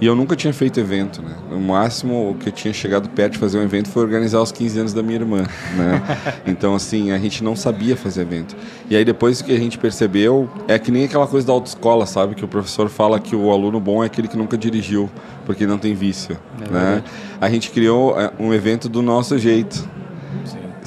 e 0.00 0.06
eu 0.06 0.14
nunca 0.14 0.36
tinha 0.36 0.52
feito 0.52 0.78
evento, 0.78 1.20
né? 1.20 1.34
O 1.50 1.58
máximo 1.58 2.36
que 2.38 2.50
eu 2.50 2.52
tinha 2.52 2.72
chegado 2.72 3.08
perto 3.08 3.32
de 3.32 3.38
fazer 3.38 3.58
um 3.58 3.62
evento 3.62 3.88
foi 3.88 4.04
organizar 4.04 4.40
os 4.40 4.52
15 4.52 4.78
anos 4.78 4.92
da 4.92 5.02
minha 5.02 5.18
irmã, 5.18 5.44
né? 5.76 6.02
Então, 6.46 6.74
assim, 6.74 7.10
a 7.10 7.18
gente 7.18 7.42
não 7.42 7.56
sabia 7.56 7.96
fazer 7.96 8.22
evento. 8.22 8.56
E 8.88 8.94
aí, 8.94 9.04
depois 9.04 9.42
que 9.42 9.52
a 9.52 9.58
gente 9.58 9.76
percebeu, 9.76 10.48
é 10.68 10.78
que 10.78 10.92
nem 10.92 11.04
aquela 11.04 11.26
coisa 11.26 11.46
da 11.46 11.52
autoescola, 11.52 12.06
sabe? 12.06 12.36
Que 12.36 12.44
o 12.44 12.48
professor 12.48 12.88
fala 12.88 13.18
que 13.18 13.34
o 13.34 13.50
aluno 13.50 13.80
bom 13.80 14.02
é 14.02 14.06
aquele 14.06 14.28
que 14.28 14.36
nunca 14.36 14.56
dirigiu, 14.56 15.10
porque 15.44 15.66
não 15.66 15.78
tem 15.78 15.94
vício, 15.94 16.38
é 16.60 16.72
né? 16.72 17.04
A 17.40 17.50
gente 17.50 17.70
criou 17.70 18.18
é, 18.18 18.30
um 18.38 18.54
evento 18.54 18.88
do 18.88 19.02
nosso 19.02 19.36
jeito, 19.36 19.88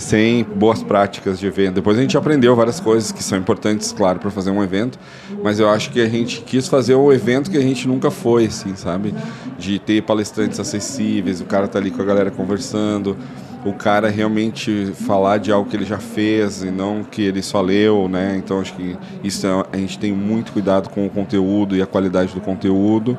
sem 0.01 0.43
boas 0.43 0.81
práticas 0.83 1.39
de 1.39 1.45
evento. 1.45 1.75
Depois 1.75 1.97
a 1.97 2.01
gente 2.01 2.17
aprendeu 2.17 2.55
várias 2.55 2.79
coisas 2.79 3.11
que 3.11 3.23
são 3.23 3.37
importantes, 3.37 3.91
claro, 3.91 4.19
para 4.19 4.31
fazer 4.31 4.49
um 4.51 4.63
evento, 4.63 4.99
mas 5.43 5.59
eu 5.59 5.69
acho 5.69 5.91
que 5.91 6.01
a 6.01 6.09
gente 6.09 6.41
quis 6.41 6.67
fazer 6.67 6.95
o 6.95 7.13
evento 7.13 7.49
que 7.49 7.57
a 7.57 7.61
gente 7.61 7.87
nunca 7.87 8.09
foi, 8.09 8.45
assim, 8.45 8.75
sabe? 8.75 9.13
De 9.57 9.79
ter 9.79 10.01
palestrantes 10.01 10.59
acessíveis, 10.59 11.39
o 11.39 11.45
cara 11.45 11.67
tá 11.67 11.77
ali 11.79 11.91
com 11.91 12.01
a 12.01 12.05
galera 12.05 12.31
conversando, 12.31 13.15
o 13.63 13.73
cara 13.73 14.09
realmente 14.09 14.91
falar 15.05 15.37
de 15.37 15.51
algo 15.51 15.69
que 15.69 15.75
ele 15.75 15.85
já 15.85 15.99
fez 15.99 16.63
e 16.63 16.71
não 16.71 17.03
que 17.03 17.21
ele 17.21 17.43
só 17.43 17.61
leu, 17.61 18.09
né? 18.09 18.35
Então 18.37 18.59
acho 18.59 18.73
que 18.73 18.97
isso 19.23 19.45
é, 19.45 19.65
a 19.71 19.77
gente 19.77 19.99
tem 19.99 20.11
muito 20.11 20.51
cuidado 20.51 20.89
com 20.89 21.05
o 21.05 21.09
conteúdo 21.09 21.75
e 21.75 21.81
a 21.81 21.85
qualidade 21.85 22.33
do 22.33 22.41
conteúdo 22.41 23.17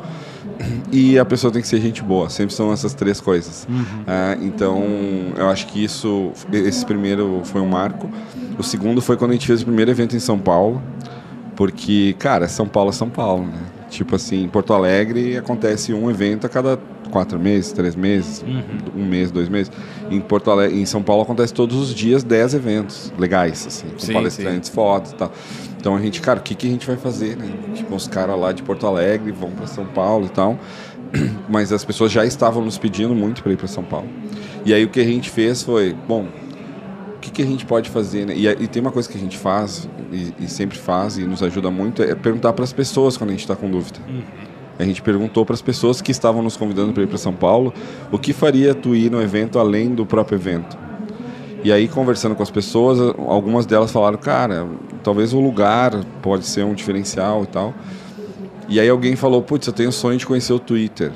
e 0.90 1.19
a 1.19 1.25
pessoa 1.25 1.52
tem 1.52 1.62
que 1.62 1.69
ser 1.69 1.81
gente 1.81 2.02
boa. 2.02 2.28
Sempre 2.28 2.54
são 2.54 2.73
essas 2.73 2.95
três 2.95 3.21
coisas. 3.21 3.66
Uhum. 3.69 4.04
Ah, 4.07 4.37
então, 4.40 4.83
eu 5.37 5.49
acho 5.49 5.66
que 5.66 5.83
isso, 5.83 6.33
esse 6.52 6.85
primeiro 6.85 7.40
foi 7.45 7.61
um 7.61 7.69
marco. 7.69 8.09
O 8.59 8.62
segundo 8.62 9.00
foi 9.00 9.16
quando 9.16 9.31
a 9.31 9.35
gente 9.35 9.47
fez 9.47 9.62
o 9.62 9.64
primeiro 9.64 9.90
evento 9.90 10.14
em 10.16 10.21
São 10.21 10.38
Paulo, 10.38 10.83
porque, 11.57 12.14
cara, 12.19 12.49
São 12.49 12.66
Paulo 12.66 12.90
é 12.90 12.92
São 12.92 13.09
Paulo, 13.09 13.47
né? 13.47 13.59
Tipo 13.90 14.16
assim, 14.16 14.45
em 14.45 14.49
Porto 14.49 14.73
Alegre 14.73 15.37
acontece 15.37 15.92
um 15.92 16.11
evento 16.11 16.47
a 16.47 16.49
cada 16.49 16.78
quatro 17.12 17.38
meses, 17.38 17.71
três 17.71 17.95
meses, 17.95 18.42
uhum. 18.42 19.02
um 19.02 19.07
mês, 19.07 19.31
dois 19.31 19.49
meses. 19.49 19.71
Em 20.11 20.21
Porto 20.21 20.50
Alegre, 20.50 20.81
em 20.81 20.87
São 20.87 21.02
Paulo 21.02 21.23
acontece 21.23 21.52
todos 21.52 21.76
os 21.76 21.95
dias 21.95 22.25
dez 22.25 22.54
eventos 22.54 23.12
legais, 23.19 23.64
assim, 23.66 23.88
com 23.90 23.99
sim, 23.99 24.12
palestrantes, 24.12 24.71
sim. 24.71 24.75
fotos 24.75 25.12
e 25.12 25.14
tal. 25.14 25.31
Então 25.78 25.95
a 25.95 26.00
gente, 26.00 26.21
cara, 26.21 26.40
o 26.40 26.42
que, 26.42 26.54
que 26.54 26.66
a 26.66 26.71
gente 26.71 26.87
vai 26.87 26.97
fazer, 26.97 27.37
né? 27.37 27.52
Tipo, 27.75 27.95
os 27.95 28.09
caras 28.09 28.38
lá 28.38 28.52
de 28.52 28.62
Porto 28.62 28.87
Alegre 28.87 29.31
vão 29.31 29.50
para 29.50 29.66
São 29.66 29.85
Paulo 29.85 30.26
e 30.26 30.31
tal. 30.31 30.59
Mas 31.49 31.73
as 31.73 31.85
pessoas 31.85 32.11
já 32.11 32.25
estavam 32.25 32.64
nos 32.64 32.78
pedindo 32.78 33.14
muito 33.14 33.42
para 33.42 33.52
ir 33.52 33.57
para 33.57 33.69
São 33.69 33.85
Paulo. 33.85 34.09
E 34.64 34.73
aí 34.73 34.85
o 34.85 34.88
que 34.88 35.00
a 35.00 35.04
gente 35.04 35.28
fez 35.28 35.62
foi, 35.62 35.95
bom, 36.09 36.26
o 37.16 37.19
que, 37.21 37.31
que 37.31 37.42
a 37.42 37.47
gente 37.47 37.66
pode 37.66 37.90
fazer, 37.90 38.26
né? 38.26 38.35
E, 38.35 38.47
e 38.47 38.66
tem 38.66 38.81
uma 38.81 38.92
coisa 38.92 39.09
que 39.09 39.19
a 39.19 39.21
gente 39.21 39.37
faz 39.37 39.88
e, 40.12 40.45
e, 40.45 40.49
sempre 40.49 40.78
faz 40.78 41.19
e 41.19 41.25
nos 41.25 41.42
ajuda 41.42 41.71
muito 41.71 42.02
é 42.02 42.14
perguntar 42.14 42.52
para 42.52 42.64
as 42.64 42.73
pessoas 42.73 43.16
quando 43.16 43.31
a 43.31 43.33
gente 43.33 43.42
está 43.42 43.57
com 43.57 43.71
dúvida. 43.71 43.99
Uhum. 44.09 44.23
A 44.79 44.85
gente 44.85 45.02
perguntou 45.02 45.45
para 45.45 45.55
as 45.55 45.62
pessoas 45.62 46.00
que 46.00 46.11
estavam 46.11 46.43
nos 46.43 46.57
convidando 46.57 46.93
para 46.93 47.02
ir 47.02 47.07
para 47.07 47.19
São 47.19 47.33
Paulo 47.33 47.73
o 48.11 48.19
que 48.19 48.33
faria 48.33 48.75
tu 48.75 48.95
ir 48.95 49.11
no 49.11 49.21
evento 49.21 49.59
além 49.59 49.95
do 49.95 50.07
próprio 50.07 50.37
evento. 50.37 50.76
E 51.64 51.71
aí, 51.71 51.87
conversando 51.87 52.35
com 52.35 52.43
as 52.43 52.50
pessoas, 52.50 52.99
algumas 53.29 53.67
delas 53.67 53.93
falaram, 53.93 54.19
cara, 54.19 54.67
talvez 55.05 55.33
o 55.33 55.41
lugar 55.41 55.93
pode 56.21 56.45
ser 56.45 56.64
um 56.64 56.75
diferencial 56.75 57.45
e 57.45 57.47
tal. 57.47 57.73
E 58.69 58.81
aí 58.81 58.88
alguém 58.88 59.14
falou, 59.14 59.43
putz, 59.43 59.67
eu 59.67 59.73
tenho 59.73 59.93
sonho 59.93 60.19
de 60.19 60.26
conhecer 60.26 60.52
o 60.52 60.59
Twitter. 60.59 61.12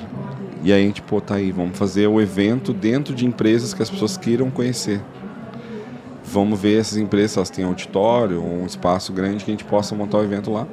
E 0.63 0.71
aí 0.71 0.83
a 0.83 0.85
gente, 0.85 1.01
pô, 1.01 1.19
tá 1.19 1.35
aí, 1.35 1.51
vamos 1.51 1.77
fazer 1.77 2.07
o 2.07 2.21
evento 2.21 2.71
dentro 2.71 3.13
de 3.13 3.25
empresas 3.25 3.73
que 3.73 3.83
as 3.83 3.89
pessoas 3.89 4.15
queiram 4.15 4.49
conhecer. 4.49 5.01
Vamos 6.23 6.59
ver 6.59 6.79
essas 6.79 6.97
empresas, 6.97 7.37
elas 7.37 7.49
têm 7.49 7.65
auditório, 7.65 8.41
um 8.41 8.65
espaço 8.65 9.11
grande 9.11 9.43
que 9.43 9.51
a 9.51 9.53
gente 9.53 9.65
possa 9.65 9.95
montar 9.95 10.17
o 10.17 10.23
evento 10.23 10.51
lá. 10.51 10.67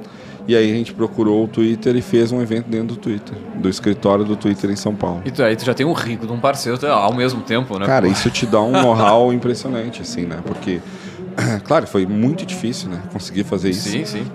E 0.47 0.55
aí 0.55 0.71
a 0.71 0.75
gente 0.75 0.93
procurou 0.93 1.45
o 1.45 1.49
Twitter 1.49 1.97
e 1.97 2.03
fez 2.03 2.31
um 2.31 2.43
evento 2.43 2.69
dentro 2.69 2.89
do 2.89 2.97
Twitter, 2.97 3.37
do 3.57 3.69
escritório 3.69 4.25
do 4.25 4.37
Twitter 4.37 4.71
em 4.71 4.77
São 4.77 4.95
Paulo. 4.95 5.23
E 5.25 5.31
tu, 5.31 5.43
aí 5.43 5.57
tu 5.57 5.65
já 5.65 5.73
tem 5.73 5.87
um 5.87 5.93
rico 5.93 6.27
de 6.27 6.33
um 6.33 6.39
parceiro 6.39 6.79
ao 6.87 7.15
mesmo 7.15 7.41
tempo, 7.41 7.79
né? 7.79 7.87
Cara, 7.87 8.07
isso 8.07 8.31
te 8.31 8.45
dá 8.45 8.61
um 8.61 8.73
know-how 8.73 9.33
impressionante, 9.33 10.03
assim, 10.03 10.27
né? 10.27 10.39
Porque, 10.45 10.81
claro, 11.65 11.87
foi 11.87 12.05
muito 12.05 12.45
difícil, 12.45 12.91
né? 12.91 13.03
Conseguir 13.11 13.45
fazer 13.45 13.71
isso. 13.71 13.89
Sim, 13.89 14.05
sim. 14.05 14.27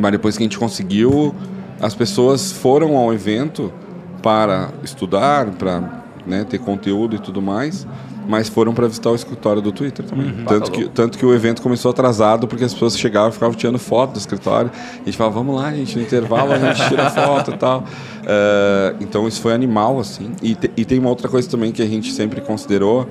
Mas 0.00 0.12
depois 0.12 0.36
que 0.36 0.42
a 0.42 0.46
gente 0.46 0.58
conseguiu, 0.58 1.32
as 1.80 1.94
pessoas 1.94 2.50
foram 2.50 2.96
ao 2.96 3.14
evento 3.14 3.72
para 4.20 4.70
estudar, 4.82 5.46
para 5.52 6.02
né, 6.26 6.44
ter 6.44 6.58
conteúdo 6.58 7.14
e 7.14 7.18
tudo 7.20 7.40
mais 7.40 7.86
mas 8.28 8.46
foram 8.46 8.74
para 8.74 8.86
visitar 8.86 9.10
o 9.10 9.14
escritório 9.14 9.62
do 9.62 9.72
Twitter 9.72 10.04
também. 10.04 10.26
Uhum. 10.26 10.44
Tanto, 10.44 10.70
que, 10.70 10.88
tanto 10.90 11.16
que 11.16 11.24
o 11.24 11.34
evento 11.34 11.62
começou 11.62 11.90
atrasado 11.90 12.46
porque 12.46 12.62
as 12.62 12.74
pessoas 12.74 12.96
chegavam 12.96 13.30
e 13.30 13.32
ficavam 13.32 13.56
tirando 13.56 13.78
foto 13.78 14.12
do 14.12 14.18
escritório. 14.18 14.70
E 14.98 15.00
a 15.00 15.04
gente 15.06 15.16
falava, 15.16 15.34
vamos 15.34 15.56
lá, 15.56 15.72
gente, 15.72 15.96
no 15.96 16.02
intervalo 16.02 16.52
a 16.52 16.58
gente 16.58 16.86
tira 16.88 17.08
foto 17.10 17.52
e 17.52 17.56
tal. 17.56 17.80
Uh, 17.80 18.96
então 19.00 19.26
isso 19.26 19.40
foi 19.40 19.54
animal, 19.54 19.98
assim. 19.98 20.32
E, 20.42 20.54
te, 20.54 20.70
e 20.76 20.84
tem 20.84 20.98
uma 20.98 21.08
outra 21.08 21.26
coisa 21.26 21.48
também 21.48 21.72
que 21.72 21.80
a 21.80 21.86
gente 21.86 22.12
sempre 22.12 22.42
considerou, 22.42 23.08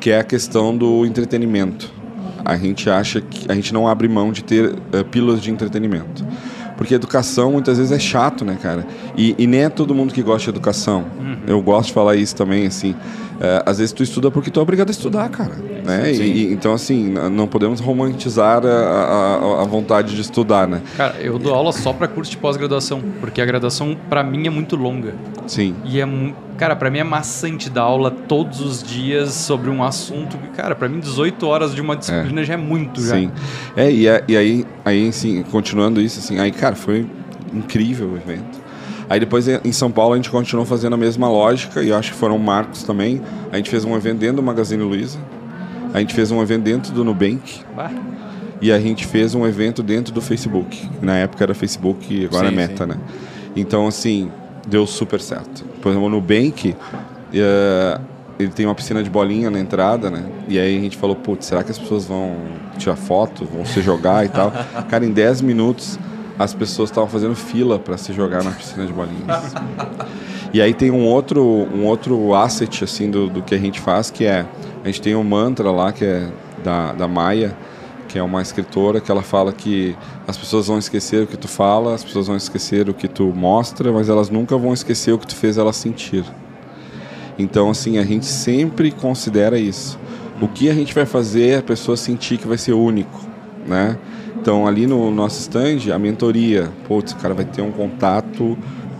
que 0.00 0.10
é 0.10 0.18
a 0.18 0.24
questão 0.24 0.74
do 0.74 1.04
entretenimento. 1.04 1.92
A 2.42 2.56
gente 2.56 2.88
acha 2.88 3.20
que 3.20 3.52
a 3.52 3.54
gente 3.54 3.74
não 3.74 3.86
abre 3.86 4.08
mão 4.08 4.32
de 4.32 4.42
ter 4.42 4.70
uh, 4.70 5.04
pílulas 5.10 5.42
de 5.42 5.50
entretenimento. 5.50 6.24
Porque 6.78 6.94
educação 6.94 7.52
muitas 7.52 7.78
vezes 7.78 7.92
é 7.92 7.98
chato, 7.98 8.44
né, 8.44 8.56
cara? 8.60 8.86
E, 9.16 9.34
e 9.38 9.46
nem 9.46 9.64
é 9.64 9.68
todo 9.68 9.94
mundo 9.94 10.14
que 10.14 10.22
gosta 10.22 10.44
de 10.44 10.50
educação. 10.50 11.04
Uhum. 11.18 11.36
Eu 11.46 11.62
gosto 11.62 11.88
de 11.88 11.94
falar 11.94 12.16
isso 12.16 12.36
também, 12.36 12.66
assim. 12.66 12.94
É, 13.40 13.62
às 13.66 13.78
vezes 13.78 13.92
tu 13.92 14.02
estuda 14.02 14.30
porque 14.30 14.50
tu 14.50 14.60
é 14.60 14.62
obrigado 14.62 14.88
a 14.88 14.90
estudar, 14.90 15.28
cara. 15.28 15.54
Né? 15.84 16.12
E, 16.12 16.52
então, 16.52 16.72
assim, 16.72 17.14
não 17.30 17.46
podemos 17.46 17.80
romantizar 17.80 18.64
a, 18.64 18.68
a, 18.68 19.62
a, 19.62 19.64
vontade 19.64 20.14
de 20.14 20.20
estudar, 20.20 20.66
né? 20.66 20.80
Cara, 20.96 21.16
eu 21.20 21.38
dou 21.38 21.54
aula 21.54 21.72
só 21.72 21.92
para 21.92 22.08
curso 22.08 22.30
de 22.30 22.38
pós-graduação, 22.38 23.02
porque 23.20 23.40
a 23.40 23.46
graduação, 23.46 23.96
para 24.08 24.22
mim, 24.22 24.46
é 24.46 24.50
muito 24.50 24.74
longa. 24.74 25.14
Sim. 25.46 25.74
E 25.84 26.00
é, 26.00 26.08
cara, 26.56 26.74
para 26.74 26.90
mim 26.90 26.98
é 26.98 27.04
maçante 27.04 27.68
dar 27.68 27.82
aula 27.82 28.10
todos 28.10 28.60
os 28.60 28.82
dias 28.82 29.30
sobre 29.30 29.70
um 29.70 29.84
assunto 29.84 30.36
que, 30.38 30.48
cara, 30.48 30.74
para 30.74 30.88
mim 30.88 30.98
18 30.98 31.46
horas 31.46 31.74
de 31.74 31.80
uma 31.80 31.96
disciplina 31.96 32.40
é. 32.40 32.44
já 32.44 32.54
é 32.54 32.58
muito, 32.58 33.00
já. 33.00 33.16
Sim. 33.16 33.30
É, 33.76 33.90
e, 33.90 34.04
e 34.28 34.36
aí, 34.36 34.66
aí, 34.84 35.08
assim, 35.08 35.42
continuando 35.44 36.00
isso, 36.00 36.18
assim, 36.18 36.38
aí, 36.38 36.50
cara, 36.50 36.74
foi 36.74 37.06
incrível 37.52 38.08
o 38.08 38.16
evento. 38.16 38.65
Aí 39.08 39.20
depois 39.20 39.46
em 39.48 39.72
São 39.72 39.90
Paulo 39.90 40.14
a 40.14 40.16
gente 40.16 40.30
continuou 40.30 40.66
fazendo 40.66 40.94
a 40.94 40.96
mesma 40.96 41.28
lógica 41.28 41.82
e 41.82 41.92
acho 41.92 42.12
que 42.12 42.18
foram 42.18 42.38
marcos 42.38 42.82
também. 42.82 43.22
A 43.52 43.56
gente 43.56 43.70
fez 43.70 43.84
um 43.84 43.94
evento 43.96 44.18
dentro 44.18 44.36
do 44.36 44.42
Magazine 44.42 44.82
Luiza. 44.82 45.18
A 45.94 46.00
gente 46.00 46.12
fez 46.12 46.30
um 46.30 46.42
evento 46.42 46.64
dentro 46.64 46.92
do 46.92 47.04
Nubank. 47.04 47.60
Bah. 47.74 47.90
E 48.60 48.72
a 48.72 48.80
gente 48.80 49.06
fez 49.06 49.34
um 49.34 49.46
evento 49.46 49.82
dentro 49.82 50.12
do 50.12 50.20
Facebook. 50.20 50.88
Na 51.00 51.16
época 51.16 51.44
era 51.44 51.54
Facebook 51.54 52.12
e 52.12 52.24
agora 52.24 52.46
é 52.46 52.50
sim, 52.50 52.54
é 52.54 52.56
Meta, 52.56 52.84
sim. 52.84 52.90
né? 52.90 52.98
Então, 53.54 53.86
assim, 53.86 54.30
deu 54.66 54.86
super 54.86 55.20
certo. 55.20 55.64
Por 55.80 55.90
exemplo, 55.90 56.06
o 56.06 56.10
Nubank, 56.10 56.70
uh, 56.72 58.00
ele 58.38 58.50
tem 58.50 58.66
uma 58.66 58.74
piscina 58.74 59.02
de 59.02 59.10
bolinha 59.10 59.50
na 59.50 59.60
entrada, 59.60 60.10
né? 60.10 60.24
E 60.48 60.58
aí 60.58 60.76
a 60.76 60.80
gente 60.80 60.96
falou, 60.96 61.14
putz, 61.16 61.46
será 61.46 61.62
que 61.62 61.70
as 61.70 61.78
pessoas 61.78 62.06
vão 62.06 62.36
tirar 62.78 62.96
foto, 62.96 63.44
vão 63.44 63.64
se 63.64 63.80
jogar 63.82 64.24
e 64.24 64.28
tal? 64.28 64.52
Cara, 64.88 65.04
em 65.04 65.12
10 65.12 65.42
minutos 65.42 65.98
as 66.38 66.52
pessoas 66.52 66.90
estavam 66.90 67.08
fazendo 67.08 67.34
fila 67.34 67.78
para 67.78 67.96
se 67.96 68.12
jogar 68.12 68.42
na 68.42 68.50
piscina 68.50 68.86
de 68.86 68.92
bolinhas. 68.92 69.54
e 70.52 70.60
aí 70.60 70.74
tem 70.74 70.90
um 70.90 71.06
outro, 71.06 71.42
um 71.42 71.84
outro 71.84 72.34
asset 72.34 72.84
assim 72.84 73.10
do, 73.10 73.28
do 73.28 73.42
que 73.42 73.54
a 73.54 73.58
gente 73.58 73.80
faz, 73.80 74.10
que 74.10 74.24
é 74.24 74.46
a 74.84 74.86
gente 74.86 75.00
tem 75.00 75.16
um 75.16 75.24
mantra 75.24 75.70
lá 75.70 75.92
que 75.92 76.04
é 76.04 76.28
da, 76.62 76.92
da 76.92 77.08
Maia, 77.08 77.56
que 78.08 78.18
é 78.18 78.22
uma 78.22 78.40
escritora 78.40 79.00
que 79.00 79.10
ela 79.10 79.22
fala 79.22 79.52
que 79.52 79.96
as 80.26 80.36
pessoas 80.36 80.68
vão 80.68 80.78
esquecer 80.78 81.24
o 81.24 81.26
que 81.26 81.36
tu 81.36 81.48
fala, 81.48 81.94
as 81.94 82.04
pessoas 82.04 82.26
vão 82.26 82.36
esquecer 82.36 82.88
o 82.88 82.94
que 82.94 83.08
tu 83.08 83.24
mostra, 83.34 83.90
mas 83.90 84.08
elas 84.08 84.30
nunca 84.30 84.56
vão 84.56 84.72
esquecer 84.72 85.12
o 85.12 85.18
que 85.18 85.26
tu 85.26 85.34
fez 85.34 85.58
elas 85.58 85.76
sentir. 85.76 86.24
Então 87.38 87.70
assim, 87.70 87.98
a 87.98 88.04
gente 88.04 88.26
sempre 88.26 88.90
considera 88.92 89.58
isso. 89.58 89.98
O 90.40 90.46
que 90.46 90.68
a 90.68 90.74
gente 90.74 90.94
vai 90.94 91.06
fazer 91.06 91.48
é 91.48 91.56
a 91.58 91.62
pessoa 91.62 91.96
sentir 91.96 92.36
que 92.36 92.46
vai 92.46 92.58
ser 92.58 92.74
único, 92.74 93.20
né? 93.66 93.96
Então, 94.40 94.66
ali 94.66 94.86
no 94.86 95.10
nosso 95.10 95.40
stand, 95.40 95.92
a 95.92 95.98
mentoria. 95.98 96.70
Putz, 96.86 97.12
o 97.12 97.16
cara 97.16 97.34
vai 97.34 97.44
ter 97.44 97.62
um 97.62 97.72
contato 97.72 98.56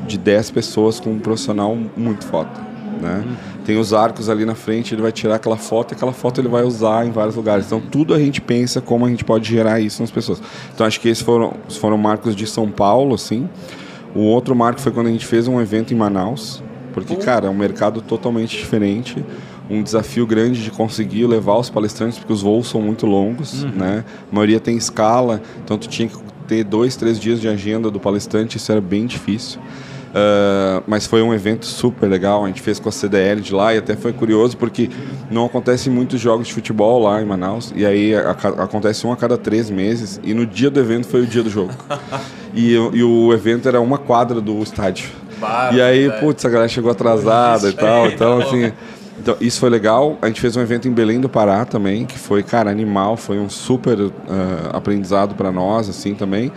de 0.06 0.18
10 0.18 0.50
pessoas 0.50 1.00
com 1.00 1.10
um 1.10 1.18
profissional 1.18 1.76
muito 1.96 2.24
foda. 2.24 2.50
Né? 3.00 3.24
Uhum. 3.26 3.34
Tem 3.64 3.78
os 3.78 3.92
arcos 3.92 4.28
ali 4.28 4.44
na 4.44 4.54
frente, 4.54 4.94
ele 4.94 5.02
vai 5.02 5.12
tirar 5.12 5.36
aquela 5.36 5.56
foto 5.56 5.92
e 5.92 5.94
aquela 5.94 6.12
foto 6.12 6.40
ele 6.40 6.48
vai 6.48 6.62
usar 6.62 7.06
em 7.06 7.10
vários 7.10 7.34
lugares. 7.34 7.66
Então, 7.66 7.80
tudo 7.80 8.14
a 8.14 8.18
gente 8.18 8.40
pensa 8.40 8.80
como 8.80 9.04
a 9.04 9.08
gente 9.08 9.24
pode 9.24 9.48
gerar 9.48 9.80
isso 9.80 10.00
nas 10.00 10.10
pessoas. 10.10 10.40
Então, 10.74 10.86
acho 10.86 11.00
que 11.00 11.08
esses 11.08 11.22
foram, 11.22 11.54
foram 11.68 11.98
marcos 11.98 12.34
de 12.34 12.46
São 12.46 12.70
Paulo, 12.70 13.14
assim. 13.14 13.48
O 14.14 14.20
outro 14.20 14.54
marco 14.54 14.80
foi 14.80 14.92
quando 14.92 15.08
a 15.08 15.10
gente 15.10 15.26
fez 15.26 15.46
um 15.46 15.60
evento 15.60 15.92
em 15.92 15.96
Manaus, 15.96 16.62
porque, 16.94 17.16
cara, 17.16 17.48
é 17.48 17.50
um 17.50 17.54
mercado 17.54 18.00
totalmente 18.00 18.56
diferente 18.56 19.22
um 19.68 19.82
desafio 19.82 20.26
grande 20.26 20.62
de 20.62 20.70
conseguir 20.70 21.26
levar 21.26 21.58
os 21.58 21.70
palestrantes, 21.70 22.18
porque 22.18 22.32
os 22.32 22.42
voos 22.42 22.68
são 22.68 22.80
muito 22.80 23.06
longos, 23.06 23.62
uhum. 23.62 23.70
né? 23.70 24.04
A 24.30 24.34
maioria 24.34 24.60
tem 24.60 24.76
escala, 24.76 25.42
então 25.64 25.76
tu 25.76 25.88
tinha 25.88 26.08
que 26.08 26.16
ter 26.46 26.64
dois, 26.64 26.96
três 26.96 27.18
dias 27.18 27.40
de 27.40 27.48
agenda 27.48 27.90
do 27.90 27.98
palestrante, 27.98 28.56
isso 28.56 28.70
era 28.70 28.80
bem 28.80 29.06
difícil. 29.06 29.60
Uh, 30.16 30.82
mas 30.86 31.04
foi 31.04 31.20
um 31.20 31.34
evento 31.34 31.66
super 31.66 32.06
legal, 32.06 32.44
a 32.44 32.46
gente 32.46 32.62
fez 32.62 32.78
com 32.78 32.88
a 32.88 32.92
CDL 32.92 33.38
de 33.40 33.52
lá 33.52 33.74
e 33.74 33.78
até 33.78 33.94
foi 33.94 34.14
curioso 34.14 34.56
porque 34.56 34.88
não 35.30 35.44
acontecem 35.44 35.92
muitos 35.92 36.18
jogos 36.18 36.46
de 36.46 36.54
futebol 36.54 37.02
lá 37.02 37.20
em 37.20 37.26
Manaus 37.26 37.70
e 37.76 37.84
aí 37.84 38.14
a, 38.14 38.30
a, 38.30 38.64
acontece 38.64 39.06
um 39.06 39.12
a 39.12 39.16
cada 39.16 39.36
três 39.36 39.68
meses 39.68 40.18
e 40.24 40.32
no 40.32 40.46
dia 40.46 40.70
do 40.70 40.80
evento 40.80 41.06
foi 41.06 41.22
o 41.22 41.26
dia 41.26 41.42
do 41.42 41.50
jogo. 41.50 41.74
e, 42.54 42.72
e 42.72 43.02
o 43.02 43.30
evento 43.34 43.68
era 43.68 43.78
uma 43.78 43.98
quadra 43.98 44.40
do 44.40 44.62
estádio. 44.62 45.10
e 45.74 45.82
aí, 45.82 46.10
putz, 46.18 46.46
a 46.46 46.48
galera 46.48 46.68
chegou 46.68 46.90
atrasada 46.90 47.68
e 47.68 47.74
tal, 47.74 48.06
então 48.06 48.38
assim... 48.40 48.72
Então, 49.26 49.36
isso 49.40 49.58
foi 49.58 49.68
legal. 49.68 50.16
A 50.22 50.28
gente 50.28 50.40
fez 50.40 50.56
um 50.56 50.60
evento 50.60 50.86
em 50.86 50.92
Belém 50.92 51.20
do 51.20 51.28
Pará 51.28 51.64
também, 51.64 52.06
que 52.06 52.16
foi, 52.16 52.44
cara, 52.44 52.70
animal, 52.70 53.16
foi 53.16 53.40
um 53.40 53.48
super 53.48 53.98
uh, 53.98 54.12
aprendizado 54.72 55.34
para 55.34 55.50
nós, 55.50 55.88
assim, 55.88 56.14
também. 56.14 56.52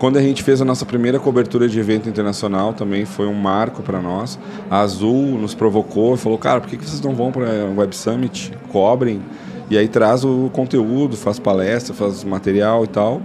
Quando 0.00 0.16
a 0.16 0.20
gente 0.20 0.42
fez 0.42 0.60
a 0.60 0.64
nossa 0.64 0.84
primeira 0.84 1.20
cobertura 1.20 1.68
de 1.68 1.78
evento 1.78 2.08
internacional, 2.08 2.72
também 2.72 3.04
foi 3.04 3.28
um 3.28 3.34
marco 3.34 3.84
para 3.84 4.02
nós. 4.02 4.36
A 4.68 4.80
Azul 4.80 5.38
nos 5.38 5.54
provocou 5.54 6.16
e 6.16 6.18
falou: 6.18 6.36
Cara, 6.38 6.60
por 6.60 6.68
que 6.68 6.76
vocês 6.76 7.00
não 7.00 7.14
vão 7.14 7.30
para 7.30 7.44
o 7.44 7.78
Web 7.78 7.94
Summit? 7.94 8.52
Cobrem. 8.72 9.22
E 9.70 9.78
aí 9.78 9.86
traz 9.86 10.24
o 10.24 10.50
conteúdo, 10.52 11.16
faz 11.16 11.38
palestra, 11.38 11.94
faz 11.94 12.24
material 12.24 12.82
e 12.82 12.88
tal. 12.88 13.22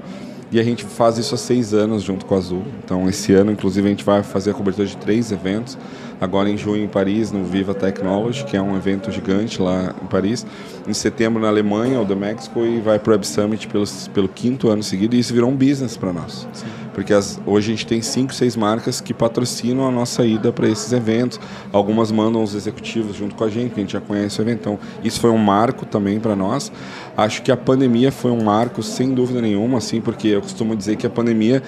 E 0.52 0.60
a 0.60 0.64
gente 0.64 0.84
faz 0.84 1.18
isso 1.18 1.34
há 1.34 1.38
seis 1.40 1.74
anos 1.74 2.04
junto 2.04 2.28
com 2.28 2.36
a 2.36 2.38
Azul. 2.38 2.62
Então, 2.86 3.10
esse 3.10 3.34
ano, 3.34 3.52
inclusive, 3.52 3.88
a 3.88 3.90
gente 3.90 4.04
vai 4.04 4.22
fazer 4.22 4.52
a 4.52 4.54
cobertura 4.54 4.88
de 4.88 4.96
três 4.98 5.32
eventos 5.32 5.80
agora 6.24 6.50
em 6.50 6.58
junho 6.58 6.84
em 6.84 6.88
Paris, 6.88 7.32
no 7.32 7.44
Viva 7.44 7.74
Technology, 7.74 8.46
que 8.46 8.56
é 8.56 8.62
um 8.62 8.78
evento 8.78 9.12
gigante 9.12 9.62
lá 9.62 9.94
em 10.02 10.08
Paris. 10.08 10.46
Em 10.88 10.94
setembro 10.94 11.42
na 11.42 11.50
Alemanha, 11.50 12.00
o 12.00 12.06
The 12.06 12.16
Mexico, 12.16 12.66
e 12.66 12.80
vai 12.80 12.98
para 12.98 13.12
o 13.12 13.14
Web 13.14 13.28
Summit 13.28 13.68
pelo, 13.68 13.86
pelo 14.14 14.30
quinto 14.30 14.70
ano 14.70 14.82
seguido, 14.82 15.16
e 15.16 15.20
isso 15.20 15.34
virou 15.34 15.50
um 15.50 15.56
business 15.56 15.98
para 15.98 16.14
nós. 16.14 16.48
Sim. 16.54 16.66
Porque 16.94 17.14
as, 17.14 17.42
hoje 17.46 17.72
a 17.72 17.76
gente 17.76 17.88
tem 17.88 18.02
cinco, 18.02 18.34
seis 18.34 18.56
marcas 18.56 19.02
que 19.02 19.14
patrocinam 19.14 19.88
a 19.88 19.92
nossa 19.92 20.26
ida 20.26 20.52
para 20.52 20.70
esses 20.70 20.94
eventos. 20.94 21.40
Algumas 21.72 22.12
mandam 22.12 22.44
os 22.44 22.54
executivos 22.54 23.16
junto 23.16 23.36
com 23.36 23.44
a 23.44 23.50
gente, 23.50 23.74
que 23.74 23.80
a 23.80 23.84
gente 23.84 23.94
já 23.94 24.02
conhece 24.02 24.40
o 24.40 24.44
evento. 24.44 24.60
Então, 24.60 24.80
isso 25.04 25.20
foi 25.20 25.32
um 25.32 25.38
marco 25.38 25.86
também 25.86 26.20
para 26.20 26.36
nós. 26.36 26.72
Acho 27.18 27.42
que 27.42 27.52
a 27.52 27.58
pandemia 27.58 28.12
foi 28.12 28.32
um 28.32 28.44
marco, 28.44 28.82
sem 28.84 29.14
dúvida 29.14 29.42
nenhuma, 29.42 29.80
assim, 29.80 30.00
porque 30.00 30.28
eu 30.30 30.42
costumo 30.42 30.76
dizer 30.76 30.96
que 30.96 31.06
a 31.06 31.10
pandemia 31.10 31.64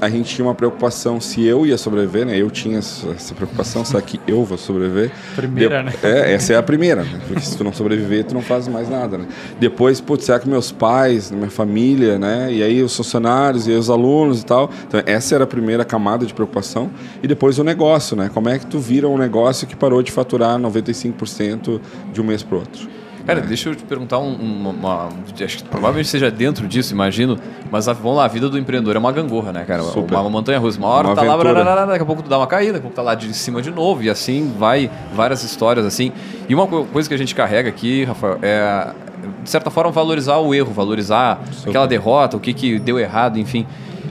a 0.00 0.08
gente 0.08 0.34
tinha 0.34 0.46
uma 0.46 0.54
preocupação 0.54 1.20
se 1.20 1.44
eu 1.44 1.66
ia 1.66 1.76
sobreviver, 1.76 2.26
né? 2.26 2.36
Eu 2.36 2.50
tinha 2.50 2.78
essa 2.78 3.34
preocupação, 3.34 3.84
só 3.84 4.00
que 4.00 4.20
eu 4.26 4.44
vou 4.44 4.56
sobreviver. 4.56 5.10
Primeira, 5.34 5.82
né? 5.82 5.92
É, 6.02 6.34
essa 6.34 6.52
é 6.52 6.56
a 6.56 6.62
primeira, 6.62 7.02
né? 7.02 7.20
Porque 7.26 7.40
se 7.40 7.56
tu 7.56 7.64
não 7.64 7.72
sobreviver, 7.72 8.24
tu 8.24 8.34
não 8.34 8.42
faz 8.42 8.68
mais 8.68 8.88
nada, 8.88 9.18
né? 9.18 9.26
Depois, 9.58 10.00
putz, 10.00 10.24
será 10.24 10.38
que 10.38 10.48
meus 10.48 10.70
pais, 10.70 11.30
minha 11.30 11.50
família, 11.50 12.18
né? 12.18 12.52
E 12.52 12.62
aí 12.62 12.82
os 12.82 12.96
funcionários 12.96 13.66
e 13.66 13.72
os 13.72 13.90
alunos 13.90 14.42
e 14.42 14.46
tal. 14.46 14.70
Então, 14.86 15.02
essa 15.04 15.34
era 15.34 15.44
a 15.44 15.46
primeira 15.46 15.84
camada 15.84 16.24
de 16.24 16.32
preocupação. 16.32 16.90
E 17.22 17.26
depois 17.26 17.58
o 17.58 17.64
negócio, 17.64 18.16
né? 18.16 18.30
Como 18.32 18.48
é 18.48 18.58
que 18.58 18.66
tu 18.66 18.78
vira 18.78 19.08
um 19.08 19.18
negócio 19.18 19.66
que 19.66 19.74
parou 19.74 20.02
de 20.02 20.12
faturar 20.12 20.58
95% 20.58 21.80
de 22.12 22.20
um 22.20 22.24
mês 22.24 22.42
para 22.42 22.58
outro? 22.58 22.97
Cara, 23.28 23.42
deixa 23.42 23.68
eu 23.68 23.74
te 23.74 23.82
perguntar 23.82 24.18
um, 24.20 24.32
uma, 24.32 24.70
uma, 24.70 25.08
Acho 25.44 25.58
que 25.58 25.64
provavelmente 25.64 26.08
seja 26.08 26.30
dentro 26.30 26.66
disso, 26.66 26.94
imagino. 26.94 27.38
Mas 27.70 27.86
a, 27.86 27.92
vamos 27.92 28.16
lá, 28.16 28.24
a 28.24 28.28
vida 28.28 28.48
do 28.48 28.58
empreendedor 28.58 28.96
é 28.96 28.98
uma 28.98 29.12
gangorra, 29.12 29.52
né, 29.52 29.66
cara? 29.66 29.82
Super. 29.82 30.14
Uma, 30.14 30.22
uma 30.22 30.30
montanha 30.30 30.58
russa. 30.58 30.78
Uma 30.78 30.88
hora 30.88 31.08
uma 31.08 31.14
tá 31.14 31.30
aventura. 31.30 31.62
lá, 31.62 31.84
daqui 31.84 32.02
a 32.02 32.06
pouco 32.06 32.22
tu 32.22 32.30
dá 32.30 32.38
uma 32.38 32.46
caída, 32.46 32.72
daqui 32.72 32.86
a 32.86 32.88
pouco 32.88 32.96
tá 32.96 33.02
lá 33.02 33.14
de 33.14 33.34
cima 33.34 33.60
de 33.60 33.70
novo. 33.70 34.02
E 34.02 34.08
assim 34.08 34.50
vai 34.58 34.90
várias 35.14 35.44
histórias 35.44 35.84
assim. 35.84 36.10
E 36.48 36.54
uma 36.54 36.66
coisa 36.66 37.06
que 37.06 37.14
a 37.14 37.18
gente 37.18 37.34
carrega 37.34 37.68
aqui, 37.68 38.04
Rafael, 38.04 38.38
é 38.40 38.94
de 39.42 39.50
certa 39.50 39.68
forma 39.68 39.90
valorizar 39.90 40.38
o 40.38 40.54
erro, 40.54 40.72
valorizar 40.72 41.38
Super. 41.52 41.68
aquela 41.68 41.86
derrota, 41.86 42.34
o 42.34 42.40
que, 42.40 42.54
que 42.54 42.78
deu 42.78 42.98
errado, 42.98 43.38
enfim. 43.38 43.66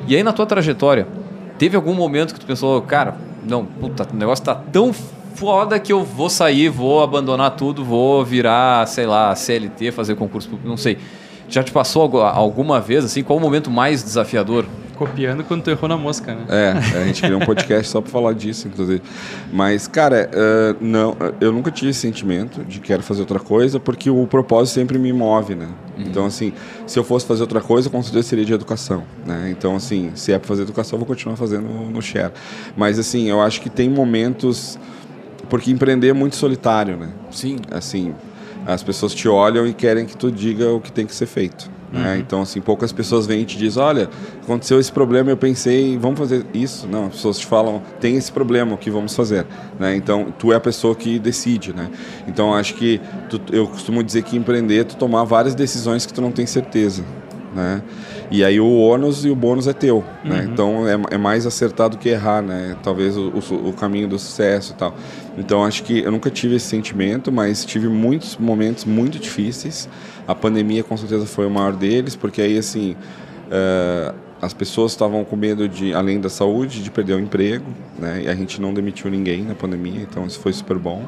E 0.07 0.15
aí 0.15 0.21
na 0.21 0.31
tua 0.31 0.45
trajetória, 0.45 1.07
teve 1.57 1.75
algum 1.75 1.95
momento 1.95 2.35
que 2.35 2.39
tu 2.39 2.45
pensou, 2.45 2.83
cara, 2.83 3.15
não, 3.43 3.65
puta, 3.65 4.07
o 4.13 4.15
negócio 4.15 4.45
tá 4.45 4.53
tão 4.53 4.93
foda 5.37 5.79
que 5.79 5.93
eu 5.93 6.03
vou 6.03 6.31
sair, 6.31 6.67
vou 6.67 7.03
abandonar 7.03 7.51
tudo, 7.51 7.85
vou 7.85 8.25
virar, 8.25 8.87
sei 8.87 9.05
lá, 9.05 9.35
CLT, 9.35 9.91
fazer 9.91 10.15
concurso 10.15 10.49
público, 10.49 10.67
não 10.67 10.77
sei. 10.77 10.97
Já 11.47 11.63
te 11.63 11.71
passou 11.71 12.19
alguma 12.21 12.81
vez, 12.81 13.05
assim, 13.05 13.23
qual 13.23 13.37
o 13.37 13.41
momento 13.41 13.69
mais 13.69 14.03
desafiador? 14.03 14.65
Copiando 14.95 15.43
quando 15.43 15.61
tu 15.61 15.69
errou 15.69 15.87
na 15.87 15.95
mosca, 15.95 16.33
né? 16.33 16.45
É, 16.49 16.71
a 16.97 17.05
gente 17.05 17.21
criou 17.21 17.39
um 17.39 17.45
podcast 17.45 17.87
só 17.87 18.01
pra 18.01 18.09
falar 18.11 18.33
disso, 18.33 18.67
inclusive. 18.67 18.99
Mas, 19.53 19.87
cara, 19.87 20.27
uh, 20.33 20.75
não, 20.81 21.15
eu 21.39 21.51
nunca 21.51 21.69
tive 21.69 21.91
esse 21.91 21.99
sentimento 21.99 22.65
de 22.65 22.79
quero 22.79 23.03
fazer 23.03 23.21
outra 23.21 23.39
coisa, 23.39 23.79
porque 23.79 24.09
o 24.09 24.25
propósito 24.25 24.73
sempre 24.73 24.97
me 24.97 25.13
move, 25.13 25.53
né? 25.53 25.67
Uhum. 25.95 26.03
Então, 26.03 26.25
assim, 26.25 26.51
se 26.87 26.97
eu 26.97 27.03
fosse 27.03 27.27
fazer 27.27 27.43
outra 27.43 27.61
coisa, 27.61 27.91
com 27.91 28.01
certeza 28.01 28.27
seria 28.27 28.43
de 28.43 28.53
educação, 28.53 29.03
né? 29.23 29.49
Então, 29.51 29.75
assim, 29.75 30.11
se 30.15 30.33
é 30.33 30.39
pra 30.39 30.47
fazer 30.47 30.63
educação, 30.63 30.97
eu 30.97 30.99
vou 30.99 31.07
continuar 31.07 31.37
fazendo 31.37 31.67
no 31.67 32.01
Share. 32.01 32.33
Mas, 32.75 32.97
assim, 32.97 33.29
eu 33.29 33.39
acho 33.39 33.61
que 33.61 33.69
tem 33.69 33.87
momentos 33.87 34.79
porque 35.49 35.71
empreender 35.71 36.09
é 36.09 36.13
muito 36.13 36.35
solitário, 36.35 36.97
né? 36.97 37.09
Sim. 37.31 37.57
Assim, 37.71 38.13
as 38.65 38.83
pessoas 38.83 39.13
te 39.13 39.27
olham 39.27 39.65
e 39.65 39.73
querem 39.73 40.05
que 40.05 40.15
tu 40.15 40.31
diga 40.31 40.71
o 40.71 40.79
que 40.79 40.91
tem 40.91 41.05
que 41.05 41.15
ser 41.15 41.25
feito. 41.25 41.69
Né? 41.91 41.99
Uhum. 41.99 42.05
Né? 42.05 42.17
Então, 42.19 42.41
assim, 42.41 42.59
poucas 42.59 42.91
pessoas 42.91 43.25
vêm 43.25 43.41
e 43.41 43.45
te 43.45 43.57
dizem, 43.57 43.81
olha, 43.81 44.09
aconteceu 44.43 44.79
esse 44.79 44.91
problema, 44.91 45.29
eu 45.29 45.37
pensei, 45.37 45.97
vamos 45.97 46.19
fazer 46.19 46.45
isso. 46.53 46.87
Não, 46.87 47.07
as 47.07 47.13
pessoas 47.13 47.39
te 47.39 47.45
falam, 47.45 47.81
tem 47.99 48.15
esse 48.15 48.31
problema, 48.31 48.73
o 48.73 48.77
que 48.77 48.89
vamos 48.89 49.15
fazer? 49.15 49.45
Né? 49.79 49.95
Então, 49.95 50.33
tu 50.37 50.51
é 50.51 50.55
a 50.55 50.59
pessoa 50.59 50.95
que 50.95 51.17
decide, 51.19 51.73
né? 51.73 51.89
Então, 52.27 52.53
acho 52.53 52.75
que 52.75 52.99
tu, 53.29 53.39
eu 53.51 53.67
costumo 53.67 54.03
dizer 54.03 54.23
que 54.23 54.35
empreender 54.35 54.79
é 54.79 54.83
tu 54.83 54.97
tomar 54.97 55.23
várias 55.23 55.55
decisões 55.55 56.05
que 56.05 56.13
tu 56.13 56.21
não 56.21 56.31
tem 56.31 56.45
certeza, 56.45 57.03
né? 57.55 57.81
E 58.29 58.43
aí 58.43 58.59
o 58.59 58.77
ônus 58.77 59.23
e 59.23 59.29
o 59.29 59.35
bônus 59.35 59.67
é 59.67 59.73
teu, 59.73 60.03
né? 60.23 60.41
Uhum. 60.41 60.51
Então 60.51 60.87
é, 60.87 61.15
é, 61.15 61.17
mais 61.17 61.45
acertado 61.45 61.97
que 61.97 62.09
errar, 62.09 62.41
né? 62.41 62.75
Talvez 62.83 63.15
o, 63.15 63.29
o, 63.29 63.69
o, 63.69 63.73
caminho 63.73 64.07
do 64.07 64.19
sucesso 64.19 64.73
e 64.73 64.75
tal. 64.75 64.93
Então 65.37 65.63
acho 65.63 65.83
que 65.83 65.99
eu 65.99 66.11
nunca 66.11 66.29
tive 66.29 66.55
esse 66.55 66.65
sentimento, 66.65 67.31
mas 67.31 67.63
tive 67.63 67.87
muitos 67.87 68.37
momentos 68.37 68.85
muito 68.85 69.19
difíceis. 69.19 69.87
A 70.27 70.33
pandemia 70.33 70.83
com 70.83 70.97
certeza 70.97 71.25
foi 71.25 71.45
o 71.45 71.49
maior 71.49 71.73
deles, 71.73 72.15
porque 72.15 72.41
aí 72.41 72.57
assim 72.57 72.95
uh, 73.47 74.15
as 74.41 74.53
pessoas 74.53 74.91
estavam 74.91 75.23
com 75.23 75.35
medo 75.35 75.69
de, 75.69 75.93
além 75.93 76.19
da 76.19 76.29
saúde, 76.29 76.81
de 76.81 76.91
perder 76.91 77.13
o 77.13 77.19
emprego, 77.19 77.65
né? 77.99 78.23
E 78.25 78.27
a 78.29 78.35
gente 78.35 78.59
não 78.61 78.73
demitiu 78.73 79.09
ninguém 79.09 79.43
na 79.43 79.55
pandemia, 79.55 80.01
então 80.01 80.25
isso 80.25 80.39
foi 80.39 80.53
super 80.53 80.77
bom. 80.77 81.05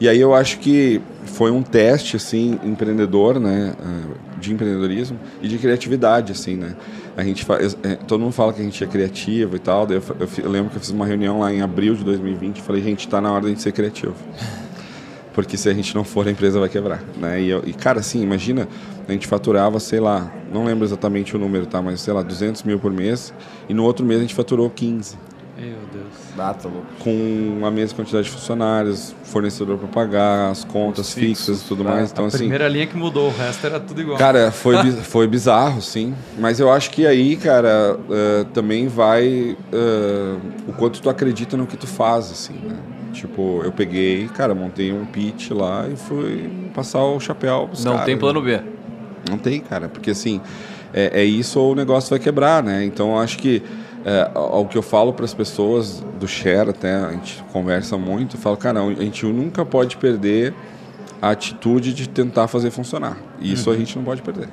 E 0.00 0.08
aí 0.08 0.20
eu 0.20 0.34
acho 0.34 0.58
que 0.58 1.00
foi 1.24 1.50
um 1.50 1.62
teste 1.62 2.16
assim 2.16 2.58
empreendedor, 2.64 3.38
né, 3.38 3.72
ah, 3.78 4.00
de 4.42 4.52
empreendedorismo 4.52 5.18
e 5.40 5.48
de 5.48 5.56
criatividade 5.58 6.32
assim, 6.32 6.56
né? 6.56 6.74
A 7.16 7.22
gente 7.22 7.44
faz, 7.44 7.76
é, 7.82 7.94
todo 7.94 8.20
mundo 8.20 8.32
fala 8.32 8.52
que 8.52 8.60
a 8.60 8.64
gente 8.64 8.82
é 8.82 8.86
criativo 8.86 9.56
e 9.56 9.58
tal. 9.58 9.86
Eu, 9.90 10.02
eu, 10.18 10.28
eu, 10.44 10.50
lembro 10.50 10.70
que 10.70 10.76
eu 10.76 10.80
fiz 10.80 10.90
uma 10.90 11.06
reunião 11.06 11.40
lá 11.40 11.52
em 11.52 11.60
abril 11.60 11.94
de 11.94 12.04
2020 12.04 12.58
e 12.58 12.62
falei, 12.62 12.82
gente, 12.82 13.00
está 13.06 13.20
na 13.20 13.32
hora 13.32 13.52
de 13.52 13.60
ser 13.60 13.72
criativo. 13.72 14.14
Porque 15.32 15.56
se 15.56 15.68
a 15.68 15.72
gente 15.72 15.94
não 15.94 16.04
for, 16.04 16.26
a 16.28 16.30
empresa 16.30 16.60
vai 16.60 16.68
quebrar, 16.68 17.02
né? 17.18 17.40
E, 17.40 17.50
e 17.50 17.72
cara, 17.72 18.00
assim, 18.00 18.22
imagina, 18.22 18.68
a 19.08 19.12
gente 19.12 19.26
faturava, 19.26 19.80
sei 19.80 20.00
lá, 20.00 20.30
não 20.52 20.64
lembro 20.64 20.84
exatamente 20.84 21.34
o 21.34 21.38
número, 21.38 21.66
tá? 21.66 21.80
Mas 21.80 22.00
sei 22.00 22.12
lá, 22.12 22.22
200 22.22 22.62
mil 22.64 22.78
por 22.78 22.92
mês 22.92 23.32
e 23.68 23.74
no 23.74 23.84
outro 23.84 24.04
mês 24.04 24.18
a 24.18 24.22
gente 24.22 24.34
faturou 24.34 24.68
15. 24.68 25.16
Meu 25.56 25.76
Deus. 25.92 26.14
Ah, 26.38 26.54
tá 26.54 26.68
louco. 26.68 26.86
Com 27.00 27.60
a 27.64 27.70
mesma 27.70 27.96
quantidade 27.96 28.24
de 28.24 28.30
funcionários, 28.30 29.14
fornecedor 29.24 29.76
para 29.76 29.88
pagar, 29.88 30.50
as 30.50 30.64
contas 30.64 31.12
fixas 31.12 31.60
e 31.60 31.64
tudo 31.64 31.84
mais. 31.84 32.10
Então, 32.10 32.24
a 32.24 32.28
assim, 32.28 32.38
primeira 32.38 32.66
linha 32.68 32.86
que 32.86 32.96
mudou, 32.96 33.28
o 33.28 33.36
resto 33.36 33.66
era 33.66 33.78
tudo 33.78 34.00
igual. 34.00 34.16
Cara, 34.16 34.50
foi, 34.50 34.90
foi 35.02 35.26
bizarro, 35.26 35.82
sim. 35.82 36.14
Mas 36.38 36.58
eu 36.58 36.72
acho 36.72 36.90
que 36.90 37.06
aí, 37.06 37.36
cara, 37.36 37.98
uh, 37.98 38.44
também 38.46 38.88
vai 38.88 39.56
uh, 39.72 40.40
o 40.68 40.72
quanto 40.72 41.02
tu 41.02 41.10
acredita 41.10 41.56
no 41.56 41.66
que 41.66 41.76
tu 41.76 41.86
faz, 41.86 42.30
assim, 42.30 42.54
né? 42.54 42.76
Tipo, 43.12 43.60
eu 43.62 43.70
peguei, 43.70 44.28
cara, 44.28 44.54
montei 44.54 44.90
um 44.90 45.04
pitch 45.04 45.50
lá 45.50 45.86
e 45.86 45.96
fui 45.96 46.50
passar 46.72 47.04
o 47.04 47.20
chapéu 47.20 47.68
pros 47.68 47.84
Não 47.84 47.92
cara, 47.92 48.06
tem 48.06 48.16
plano 48.16 48.40
B. 48.40 48.58
Não 49.28 49.36
tem, 49.36 49.60
cara, 49.60 49.86
porque 49.88 50.12
assim, 50.12 50.40
é, 50.94 51.20
é 51.20 51.24
isso 51.24 51.60
ou 51.60 51.72
o 51.72 51.74
negócio 51.74 52.08
vai 52.08 52.18
quebrar, 52.18 52.62
né? 52.62 52.84
Então, 52.84 53.10
eu 53.10 53.18
acho 53.18 53.36
que 53.36 53.62
é, 54.04 54.30
ao 54.34 54.66
que 54.66 54.76
eu 54.76 54.82
falo 54.82 55.12
para 55.12 55.24
as 55.24 55.34
pessoas 55.34 56.04
do 56.18 56.26
share 56.26 56.70
até 56.70 56.94
a 56.96 57.12
gente 57.12 57.42
conversa 57.52 57.96
muito, 57.96 58.36
eu 58.36 58.40
falo, 58.40 58.56
cara, 58.56 58.80
a 58.80 58.94
gente 58.94 59.24
nunca 59.26 59.64
pode 59.64 59.96
perder 59.96 60.52
a 61.20 61.30
atitude 61.30 61.94
de 61.94 62.08
tentar 62.08 62.48
fazer 62.48 62.70
funcionar. 62.70 63.16
E 63.40 63.52
isso 63.52 63.70
uhum. 63.70 63.76
a 63.76 63.78
gente 63.78 63.96
não 63.96 64.04
pode 64.04 64.22
perder. 64.22 64.48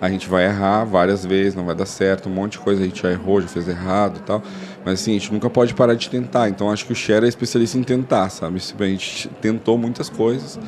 A 0.00 0.08
gente 0.08 0.28
vai 0.28 0.46
errar 0.46 0.84
várias 0.84 1.24
vezes, 1.24 1.54
não 1.54 1.64
vai 1.64 1.74
dar 1.74 1.86
certo, 1.86 2.28
um 2.28 2.32
monte 2.32 2.52
de 2.52 2.58
coisa 2.60 2.82
a 2.82 2.84
gente 2.84 3.02
já 3.02 3.12
errou, 3.12 3.40
já 3.40 3.46
fez 3.46 3.68
errado 3.68 4.16
e 4.16 4.22
tal. 4.22 4.42
Mas 4.84 5.00
assim, 5.00 5.10
a 5.10 5.18
gente 5.18 5.32
nunca 5.32 5.48
pode 5.50 5.74
parar 5.74 5.94
de 5.94 6.08
tentar. 6.08 6.48
Então 6.48 6.70
acho 6.70 6.86
que 6.86 6.92
o 6.92 6.96
Share 6.96 7.24
é 7.24 7.28
especialista 7.28 7.78
em 7.78 7.82
tentar, 7.82 8.30
sabe? 8.30 8.60
A 8.78 8.84
gente 8.84 9.28
tentou 9.40 9.76
muitas 9.76 10.08
coisas. 10.08 10.58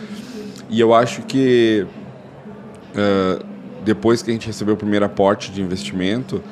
E 0.69 0.79
eu 0.79 0.95
acho 0.95 1.23
que 1.23 1.87
uh, 2.95 3.45
depois 3.83 4.23
que 4.23 4.31
a 4.31 4.35
gente 4.35 4.47
recebeu 4.47 4.75
o 4.75 4.77
primeiro 4.77 5.05
aporte 5.05 5.51
de 5.51 5.63
investimento, 5.63 6.43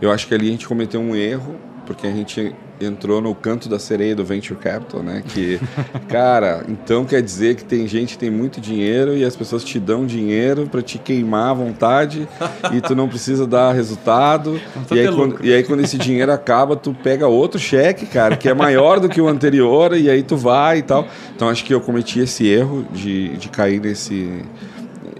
eu 0.00 0.10
acho 0.10 0.26
que 0.26 0.34
ali 0.34 0.48
a 0.48 0.50
gente 0.50 0.66
cometeu 0.66 1.00
um 1.00 1.14
erro, 1.14 1.56
porque 1.86 2.06
a 2.06 2.10
gente 2.10 2.54
entrou 2.80 3.20
no 3.20 3.34
canto 3.34 3.68
da 3.68 3.78
sereia 3.78 4.16
do 4.16 4.24
venture 4.24 4.58
capital, 4.58 5.02
né? 5.02 5.22
Que, 5.26 5.60
cara, 6.08 6.64
então 6.68 7.04
quer 7.04 7.20
dizer 7.22 7.54
que 7.56 7.64
tem 7.64 7.86
gente 7.86 8.14
que 8.14 8.18
tem 8.18 8.30
muito 8.30 8.60
dinheiro 8.60 9.16
e 9.16 9.24
as 9.24 9.36
pessoas 9.36 9.62
te 9.62 9.78
dão 9.78 10.06
dinheiro 10.06 10.66
para 10.66 10.80
te 10.80 10.98
queimar 10.98 11.50
à 11.50 11.54
vontade 11.54 12.26
e 12.72 12.80
tu 12.80 12.94
não 12.94 13.08
precisa 13.08 13.46
dar 13.46 13.72
resultado. 13.72 14.58
E 14.90 14.98
aí, 14.98 15.14
quando, 15.14 15.46
e 15.46 15.52
aí, 15.52 15.62
quando, 15.62 15.80
esse 15.80 15.96
dinheiro 15.96 16.32
acaba, 16.32 16.74
tu 16.74 16.92
pega 16.92 17.26
outro 17.26 17.60
cheque, 17.60 18.06
cara, 18.06 18.36
que 18.36 18.48
é 18.48 18.54
maior 18.54 18.98
do 18.98 19.08
que 19.08 19.20
o 19.20 19.28
anterior 19.28 19.96
e 19.96 20.10
aí 20.10 20.22
tu 20.22 20.36
vai 20.36 20.78
e 20.78 20.82
tal. 20.82 21.06
Então 21.34 21.48
acho 21.48 21.64
que 21.64 21.72
eu 21.72 21.80
cometi 21.80 22.18
esse 22.20 22.46
erro 22.46 22.84
de, 22.92 23.36
de 23.36 23.48
cair 23.48 23.80
nesse 23.80 24.42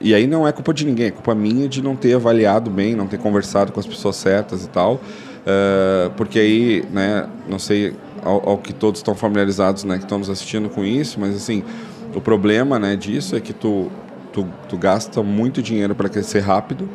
e 0.00 0.14
aí 0.14 0.26
não 0.26 0.48
é 0.48 0.52
culpa 0.52 0.72
de 0.72 0.86
ninguém, 0.86 1.06
é 1.06 1.10
culpa 1.10 1.34
minha 1.34 1.68
de 1.68 1.82
não 1.82 1.94
ter 1.94 2.14
avaliado 2.14 2.70
bem, 2.70 2.94
não 2.94 3.06
ter 3.06 3.18
conversado 3.18 3.70
com 3.70 3.80
as 3.80 3.86
pessoas 3.86 4.16
certas 4.16 4.64
e 4.64 4.68
tal. 4.68 4.94
Uh, 4.94 6.10
porque 6.16 6.38
aí, 6.38 6.84
né, 6.92 7.26
não 7.48 7.58
sei 7.58 7.94
ao, 8.22 8.50
ao, 8.50 8.58
que 8.58 8.72
todos 8.72 9.00
estão 9.00 9.14
familiarizados, 9.14 9.84
né, 9.84 9.96
que 9.96 10.04
estão 10.04 10.18
nos 10.18 10.28
assistindo 10.28 10.68
com 10.68 10.84
isso, 10.84 11.18
mas 11.18 11.34
assim, 11.34 11.64
o 12.14 12.20
problema, 12.20 12.78
né, 12.78 12.96
disso 12.96 13.34
é 13.36 13.40
que 13.40 13.52
tu, 13.52 13.90
tu, 14.32 14.46
tu 14.68 14.76
gasta 14.76 15.22
muito 15.22 15.62
dinheiro 15.62 15.94
para 15.94 16.08
crescer 16.08 16.40
rápido, 16.40 16.88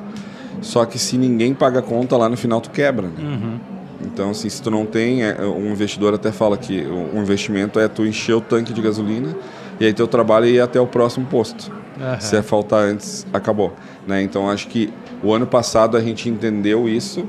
só 0.61 0.85
que 0.85 0.99
se 0.99 1.17
ninguém 1.17 1.53
paga 1.53 1.79
a 1.79 1.81
conta 1.81 2.15
lá 2.17 2.29
no 2.29 2.37
final 2.37 2.61
tu 2.61 2.69
quebra, 2.69 3.07
né? 3.07 3.13
Uhum. 3.19 3.59
Então, 4.01 4.29
assim, 4.31 4.49
se 4.49 4.61
tu 4.61 4.69
não 4.69 4.85
tem, 4.85 5.23
é, 5.23 5.41
um 5.41 5.71
investidor 5.71 6.13
até 6.13 6.31
fala 6.31 6.57
que 6.57 6.81
o 6.81 7.19
investimento 7.19 7.79
é 7.79 7.87
tu 7.87 8.05
encher 8.05 8.33
o 8.33 8.41
tanque 8.41 8.73
de 8.73 8.81
gasolina 8.81 9.35
e 9.79 9.85
aí 9.85 9.93
teu 9.93 10.07
trabalho 10.07 10.45
é 10.45 10.49
ir 10.49 10.59
até 10.59 10.79
o 10.79 10.87
próximo 10.87 11.25
posto. 11.25 11.71
Uhum. 11.99 12.19
Se 12.19 12.35
é 12.35 12.41
faltar 12.41 12.83
antes, 12.83 13.25
acabou. 13.33 13.73
Né? 14.07 14.21
Então 14.21 14.49
acho 14.49 14.67
que 14.67 14.91
o 15.23 15.33
ano 15.33 15.47
passado 15.47 15.97
a 15.97 16.01
gente 16.01 16.29
entendeu 16.29 16.87
isso 16.87 17.25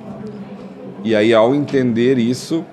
e 1.04 1.14
aí 1.14 1.32
ao 1.32 1.54
entender 1.54 2.18
isso 2.18 2.64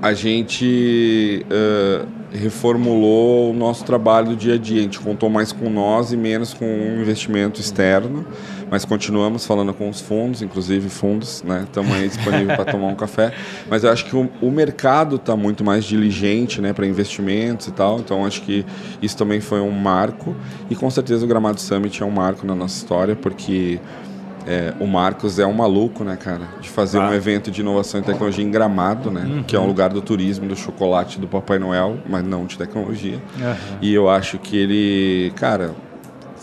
a 0.00 0.12
gente 0.14 1.46
uh, 1.46 2.06
reformulou 2.32 3.50
o 3.50 3.54
nosso 3.54 3.84
trabalho 3.84 4.30
do 4.30 4.36
dia 4.36 4.54
a 4.54 4.58
dia. 4.58 4.80
A 4.80 4.82
gente 4.82 4.98
contou 4.98 5.30
mais 5.30 5.52
com 5.52 5.70
nós 5.70 6.12
e 6.12 6.16
menos 6.16 6.52
com 6.52 6.64
um 6.64 7.00
investimento 7.00 7.60
externo 7.60 8.26
mas 8.72 8.86
continuamos 8.86 9.44
falando 9.44 9.74
com 9.74 9.90
os 9.90 10.00
fundos, 10.00 10.40
inclusive 10.40 10.88
fundos, 10.88 11.42
né? 11.42 11.64
Estamos 11.64 11.94
aí 11.94 12.08
disponíveis 12.08 12.56
para 12.56 12.72
tomar 12.72 12.86
um 12.88 12.94
café. 12.94 13.34
Mas 13.68 13.84
eu 13.84 13.92
acho 13.92 14.06
que 14.06 14.16
o, 14.16 14.30
o 14.40 14.50
mercado 14.50 15.16
está 15.16 15.36
muito 15.36 15.62
mais 15.62 15.84
diligente, 15.84 16.58
né, 16.62 16.72
para 16.72 16.86
investimentos 16.86 17.66
e 17.68 17.72
tal. 17.72 18.00
Então 18.00 18.24
acho 18.24 18.40
que 18.40 18.64
isso 19.02 19.14
também 19.14 19.42
foi 19.42 19.60
um 19.60 19.70
marco 19.70 20.34
e 20.70 20.74
com 20.74 20.90
certeza 20.90 21.22
o 21.22 21.28
Gramado 21.28 21.60
Summit 21.60 22.02
é 22.02 22.06
um 22.06 22.10
marco 22.10 22.46
na 22.46 22.54
nossa 22.54 22.78
história 22.78 23.14
porque 23.14 23.78
É, 24.44 24.74
o 24.80 24.88
Marcos 24.88 25.38
é 25.38 25.46
um 25.46 25.52
maluco, 25.52 26.02
né, 26.02 26.16
cara? 26.16 26.48
De 26.60 26.68
fazer 26.68 26.98
ah. 26.98 27.10
um 27.10 27.14
evento 27.14 27.48
de 27.48 27.60
inovação 27.60 28.00
e 28.00 28.02
tecnologia 28.02 28.44
em 28.44 28.50
Gramado, 28.50 29.08
né? 29.08 29.24
Uhum. 29.24 29.42
Que 29.44 29.54
é 29.54 29.60
um 29.60 29.66
lugar 29.66 29.90
do 29.90 30.02
turismo, 30.02 30.48
do 30.48 30.56
chocolate, 30.56 31.20
do 31.20 31.28
Papai 31.28 31.60
Noel, 31.60 31.98
mas 32.10 32.24
não 32.24 32.44
de 32.44 32.58
tecnologia. 32.58 33.22
Uhum. 33.38 33.54
E 33.80 33.94
eu 33.94 34.10
acho 34.10 34.40
que 34.40 34.56
ele, 34.56 35.32
cara, 35.36 35.70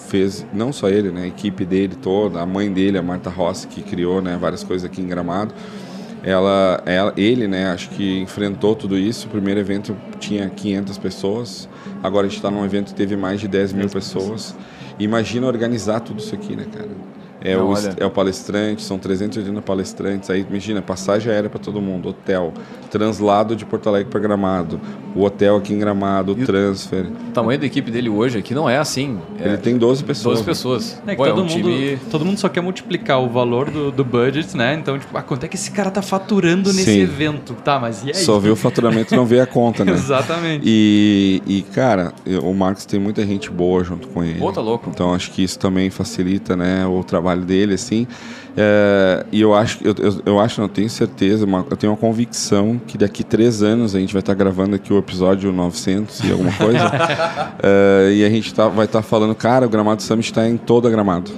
fez, 0.09 0.45
não 0.53 0.73
só 0.73 0.89
ele, 0.89 1.11
né? 1.11 1.23
A 1.23 1.27
equipe 1.27 1.63
dele 1.63 1.95
toda, 1.95 2.41
a 2.41 2.45
mãe 2.45 2.71
dele, 2.71 2.97
a 2.97 3.01
Marta 3.01 3.29
Rossi, 3.29 3.67
que 3.67 3.81
criou 3.81 4.21
né, 4.21 4.37
várias 4.39 4.63
coisas 4.63 4.89
aqui 4.89 5.01
em 5.01 5.07
Gramado. 5.07 5.53
Ela, 6.21 6.83
ela, 6.85 7.13
ele, 7.15 7.47
né, 7.47 7.71
acho 7.71 7.89
que 7.91 8.19
enfrentou 8.19 8.75
tudo 8.75 8.97
isso. 8.97 9.27
O 9.27 9.29
primeiro 9.29 9.59
evento 9.59 9.95
tinha 10.19 10.49
500 10.49 10.97
pessoas, 10.97 11.69
agora 12.03 12.25
a 12.25 12.29
gente 12.29 12.37
está 12.37 12.51
num 12.51 12.65
evento 12.65 12.87
que 12.87 12.95
teve 12.95 13.15
mais 13.15 13.39
de 13.39 13.47
10 13.47 13.73
mil 13.73 13.89
pessoas. 13.89 14.55
Imagina 14.99 15.47
organizar 15.47 16.01
tudo 16.01 16.19
isso 16.19 16.35
aqui, 16.35 16.55
né, 16.55 16.65
cara? 16.71 16.89
É, 17.41 17.55
Não, 17.55 17.71
o, 17.71 17.75
é 17.97 18.05
o 18.05 18.11
palestrante, 18.11 18.81
são 18.81 18.97
380 18.97 19.61
palestrantes. 19.61 20.29
Aí, 20.29 20.45
imagina, 20.47 20.81
passagem 20.81 21.31
aérea 21.31 21.49
para 21.49 21.59
todo 21.59 21.81
mundo, 21.81 22.09
hotel, 22.09 22.53
translado 22.89 23.55
de 23.55 23.65
Porto 23.65 23.87
Alegre 23.87 24.09
para 24.09 24.19
Gramado, 24.19 24.79
o 25.15 25.23
hotel 25.23 25.57
aqui 25.57 25.73
em 25.73 25.79
Gramado, 25.79 26.33
o 26.33 26.35
transfer. 26.35 27.05
O 27.05 27.31
tamanho 27.31 27.59
da 27.59 27.65
equipe 27.65 27.89
dele 27.89 28.09
hoje 28.09 28.37
aqui 28.37 28.53
não 28.53 28.69
é 28.69 28.77
assim. 28.77 29.19
É 29.39 29.47
Ele 29.47 29.57
tem 29.57 29.77
12 29.77 30.03
pessoas. 30.03 30.35
12 30.35 30.45
pessoas. 30.45 31.01
É, 31.07 31.15
Pô, 31.15 31.25
todo, 31.25 31.41
é 31.41 31.43
um 31.43 31.47
mundo, 31.47 31.69
time... 31.69 31.99
todo 32.11 32.25
mundo 32.25 32.37
só 32.37 32.49
quer 32.49 32.61
multiplicar 32.61 33.21
o 33.21 33.29
valor 33.29 33.69
do, 33.69 33.91
do 33.91 34.03
budget, 34.03 34.55
né? 34.55 34.73
Então, 34.73 34.97
tipo, 34.99 35.17
ah, 35.17 35.21
quanto 35.21 35.45
é 35.45 35.47
que 35.47 35.55
esse 35.55 35.71
cara 35.71 35.89
tá 35.89 36.01
faturando 36.01 36.73
nesse 36.73 36.85
Sim. 36.85 37.01
evento? 37.01 37.53
Tá, 37.63 37.79
mas 37.79 38.03
e 38.03 38.09
aí? 38.09 38.15
Só 38.15 38.39
vê 38.39 38.49
o 38.49 38.55
faturamento 38.55 39.13
e 39.13 39.17
não 39.17 39.25
vê 39.25 39.39
a 39.39 39.45
conta, 39.45 39.85
né? 39.85 39.93
Exatamente. 39.99 40.63
E, 40.65 41.41
e, 41.45 41.61
cara, 41.61 42.13
o 42.43 42.53
Marcos 42.53 42.85
tem 42.85 42.99
muita 42.99 43.25
gente 43.25 43.49
boa 43.49 43.83
junto 43.83 44.07
com 44.09 44.23
ele. 44.23 44.39
Pô, 44.39 44.51
tá 44.51 44.61
louco. 44.61 44.89
Então, 44.89 45.13
acho 45.13 45.31
que 45.31 45.43
isso 45.43 45.57
também 45.57 45.89
facilita, 45.89 46.55
né, 46.55 46.85
o 46.85 47.03
trabalho 47.03 47.28
dele, 47.37 47.73
assim. 47.73 48.07
É, 48.57 49.25
e 49.31 49.41
eu 49.41 49.53
acho, 49.53 49.79
eu, 49.83 49.95
eu, 49.97 50.21
eu, 50.25 50.39
acho, 50.39 50.59
não 50.59 50.67
tenho 50.67 50.89
certeza, 50.89 51.45
uma, 51.45 51.65
eu 51.69 51.77
tenho 51.77 51.93
uma 51.93 51.97
convicção 51.97 52.81
que 52.85 52.97
daqui 52.97 53.23
três 53.23 53.61
anos 53.61 53.95
a 53.95 53.99
gente 53.99 54.11
vai 54.11 54.19
estar 54.19 54.33
gravando 54.33 54.75
aqui 54.75 54.91
o 54.91 54.97
episódio 54.97 55.51
900 55.51 56.19
e 56.21 56.31
alguma 56.31 56.51
coisa. 56.51 56.91
é, 57.63 58.11
e 58.15 58.25
a 58.25 58.29
gente 58.29 58.53
tá, 58.53 58.67
vai 58.67 58.85
estar 58.85 59.01
falando, 59.01 59.35
cara, 59.35 59.65
o 59.65 59.69
Gramado 59.69 60.01
Summit 60.01 60.29
está 60.29 60.47
em 60.47 60.57
toda 60.57 60.89
Gramado. 60.89 61.31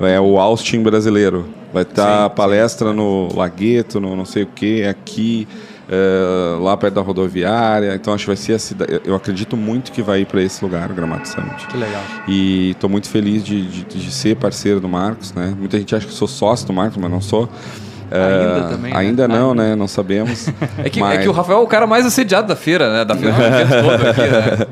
É 0.00 0.20
o 0.20 0.38
Austin 0.38 0.82
brasileiro. 0.82 1.46
Vai 1.72 1.82
estar 1.82 2.30
palestra 2.30 2.90
sim. 2.90 2.96
no 2.96 3.28
Lagueto, 3.34 4.00
no 4.00 4.14
não 4.14 4.24
sei 4.24 4.42
o 4.42 4.46
que, 4.46 4.84
aqui. 4.84 5.48
É, 5.88 6.58
lá 6.60 6.76
perto 6.76 6.94
da 6.94 7.00
rodoviária. 7.02 7.94
Então 7.94 8.14
acho 8.14 8.24
que 8.24 8.28
vai 8.28 8.36
ser 8.36 8.54
a 8.54 8.58
cidade. 8.58 9.00
Eu 9.04 9.14
acredito 9.14 9.56
muito 9.56 9.92
que 9.92 10.02
vai 10.02 10.20
ir 10.20 10.26
para 10.26 10.42
esse 10.42 10.64
lugar, 10.64 10.90
o 10.90 10.94
Gramado 10.94 11.26
Summit. 11.28 11.66
Que 11.66 11.76
legal. 11.76 12.02
E 12.26 12.70
estou 12.70 12.88
muito 12.88 13.08
feliz 13.08 13.44
de, 13.44 13.66
de, 13.66 13.84
de, 13.84 14.10
ser 14.10 14.36
parceiro 14.36 14.80
do 14.80 14.88
Marcos, 14.88 15.32
né? 15.32 15.54
Muita 15.58 15.78
gente 15.78 15.94
acha 15.94 16.06
que 16.06 16.12
sou 16.12 16.28
sócio 16.28 16.66
do 16.66 16.72
Marcos, 16.72 16.96
mas 16.96 17.10
não 17.10 17.20
sou. 17.20 17.48
Ainda 18.10 18.66
é, 18.66 18.68
também. 18.68 18.92
Né? 18.92 18.98
Ainda 18.98 19.28
né? 19.28 19.38
não, 19.38 19.50
ainda. 19.50 19.62
né? 19.62 19.74
Não 19.74 19.88
sabemos. 19.88 20.48
É 20.78 20.90
que, 20.90 21.00
mas... 21.00 21.18
é 21.18 21.22
que 21.22 21.28
o 21.28 21.32
Rafael 21.32 21.60
é 21.60 21.62
o 21.62 21.66
cara 21.66 21.86
mais 21.86 22.04
assediado 22.04 22.48
da 22.48 22.56
feira, 22.56 22.92
né? 22.92 23.04
Da 23.04 23.14
feira 23.14 23.34
todo 23.82 24.08
aqui, 24.08 24.20
né? 24.20 24.66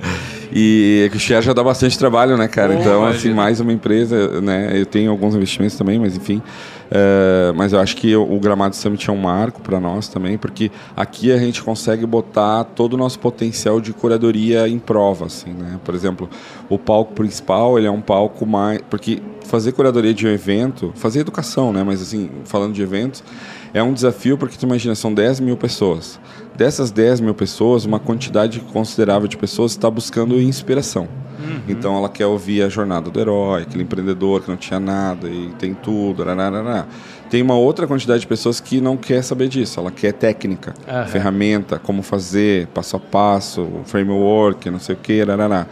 E 0.55 1.09
é 1.11 1.17
o 1.17 1.19
Share 1.19 1.43
já 1.43 1.55
dá 1.55 1.65
bastante 1.65 1.99
trabalho, 1.99 2.37
né, 2.37 2.47
cara? 2.47 2.75
Oh, 2.75 2.81
então, 2.81 2.99
imagina. 2.99 3.17
assim, 3.17 3.33
mais 3.33 3.59
uma 3.59 3.73
empresa, 3.73 4.41
né? 4.43 4.71
Eu 4.75 4.85
tenho 4.85 5.11
alguns 5.11 5.35
investimentos 5.35 5.79
também, 5.79 5.99
mas 5.99 6.15
enfim. 6.15 6.43
É, 6.91 7.53
mas 7.57 7.73
eu 7.73 7.81
acho 7.81 7.97
que 7.97 8.15
o, 8.15 8.38
Gramado 8.38 8.77
Summit 8.77 9.09
é 9.09 9.12
um 9.12 9.17
marco 9.17 9.62
para 9.62 9.81
nós 9.81 10.09
também, 10.09 10.37
porque 10.37 10.71
aqui 10.95 11.33
a 11.33 11.38
gente 11.38 11.62
consegue 11.62 12.05
botar 12.05 12.65
todo 12.65 12.93
o 12.93 12.97
nosso 12.99 13.19
potencial 13.19 13.81
de 13.81 13.95
curadoria 13.95 14.69
em 14.69 14.79
prova, 14.79 15.25
assim, 15.25 15.53
né? 15.53 15.81
Por 15.83 15.95
exemplo, 15.95 16.29
o 16.69 16.79
palco 16.79 17.15
principal, 17.15 17.79
ele 17.79 17.87
é 17.87 17.91
um 17.91 18.03
palco 18.03 18.45
mais... 18.45 18.79
Porque 18.91 19.23
fazer 19.47 19.73
curadoria 19.73 20.12
de 20.12 20.27
um 20.27 20.31
evento, 20.31 20.93
fazer 20.95 21.21
educação, 21.21 21.73
né? 21.73 21.83
Mas 21.83 22.03
assim, 22.03 22.31
falando 22.45 22.75
de 22.75 22.83
eventos, 22.83 23.25
é 23.73 23.83
um 23.83 23.95
desafio 23.95 24.37
porque 24.37 24.57
tu 24.59 24.67
imagina, 24.67 24.95
são 24.95 25.15
10 25.15 25.41
mil 25.41 25.57
pessoas. 25.57 26.21
Dessas 26.55 26.91
10 26.91 27.21
mil 27.21 27.35
pessoas, 27.35 27.85
uma 27.85 27.99
quantidade 27.99 28.61
considerável 28.61 29.27
de 29.27 29.37
pessoas 29.37 29.73
está 29.73 29.91
buscando 29.91 30.41
inspiração. 30.41 31.09
Uhum. 31.38 31.62
Então 31.69 31.97
ela 31.97 32.09
quer 32.09 32.27
ouvir 32.27 32.62
a 32.62 32.69
jornada 32.69 33.11
do 33.11 33.19
herói, 33.19 33.62
aquele 33.62 33.83
empreendedor 33.83 34.43
que 34.43 34.49
não 34.49 34.57
tinha 34.57 34.79
nada 34.79 35.29
e 35.29 35.51
tem 35.59 35.75
tudo. 35.75 36.23
Rararara. 36.23 36.87
Tem 37.31 37.41
uma 37.41 37.57
outra 37.57 37.87
quantidade 37.87 38.21
de 38.21 38.27
pessoas 38.27 38.61
que 38.61 38.81
não 38.81 38.97
quer 38.97 39.23
saber 39.23 39.49
disso. 39.49 39.81
Ela 39.81 39.91
quer 39.91 40.12
técnica, 40.12 40.75
uhum. 40.87 41.07
ferramenta, 41.09 41.79
como 41.79 42.03
fazer, 42.03 42.67
passo 42.69 42.97
a 42.97 43.01
passo, 43.01 43.69
framework, 43.85 44.71
não 44.71 44.79
sei 44.79 44.95
o 44.95 44.99
que. 44.99 45.23
Rararara. 45.23 45.67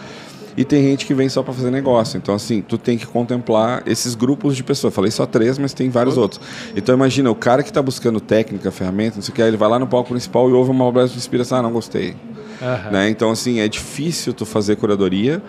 E 0.61 0.65
tem 0.67 0.83
gente 0.83 1.07
que 1.07 1.15
vem 1.15 1.27
só 1.27 1.43
para 1.43 1.55
fazer 1.55 1.71
negócio. 1.71 2.19
Então, 2.19 2.35
assim, 2.35 2.61
tu 2.61 2.77
tem 2.77 2.99
que 2.99 3.07
contemplar 3.07 3.83
esses 3.87 4.15
grupos 4.15 4.55
de 4.55 4.63
pessoas. 4.63 4.93
falei 4.93 5.11
só 5.11 5.25
três, 5.25 5.57
mas 5.57 5.73
tem 5.73 5.89
vários 5.89 6.19
outros. 6.19 6.39
Então, 6.77 6.95
imagina, 6.95 7.31
o 7.31 7.35
cara 7.35 7.63
que 7.63 7.71
está 7.71 7.81
buscando 7.81 8.21
técnica, 8.21 8.71
ferramenta, 8.71 9.17
não 9.17 9.23
sei 9.23 9.33
o 9.33 9.35
que, 9.35 9.41
ele 9.41 9.57
vai 9.57 9.71
lá 9.71 9.79
no 9.79 9.87
palco 9.87 10.11
principal 10.11 10.51
e 10.51 10.53
ouve 10.53 10.71
uma 10.71 10.85
obra 10.85 11.09
de 11.09 11.17
inspiração. 11.17 11.57
Ah, 11.57 11.63
não 11.63 11.73
gostei. 11.73 12.11
Uhum. 12.61 12.91
Né? 12.93 13.09
Então, 13.09 13.31
assim, 13.31 13.61
é 13.61 13.69
difícil 13.69 14.35
tu 14.35 14.45
fazer 14.45 14.77
curadoria 14.77 15.43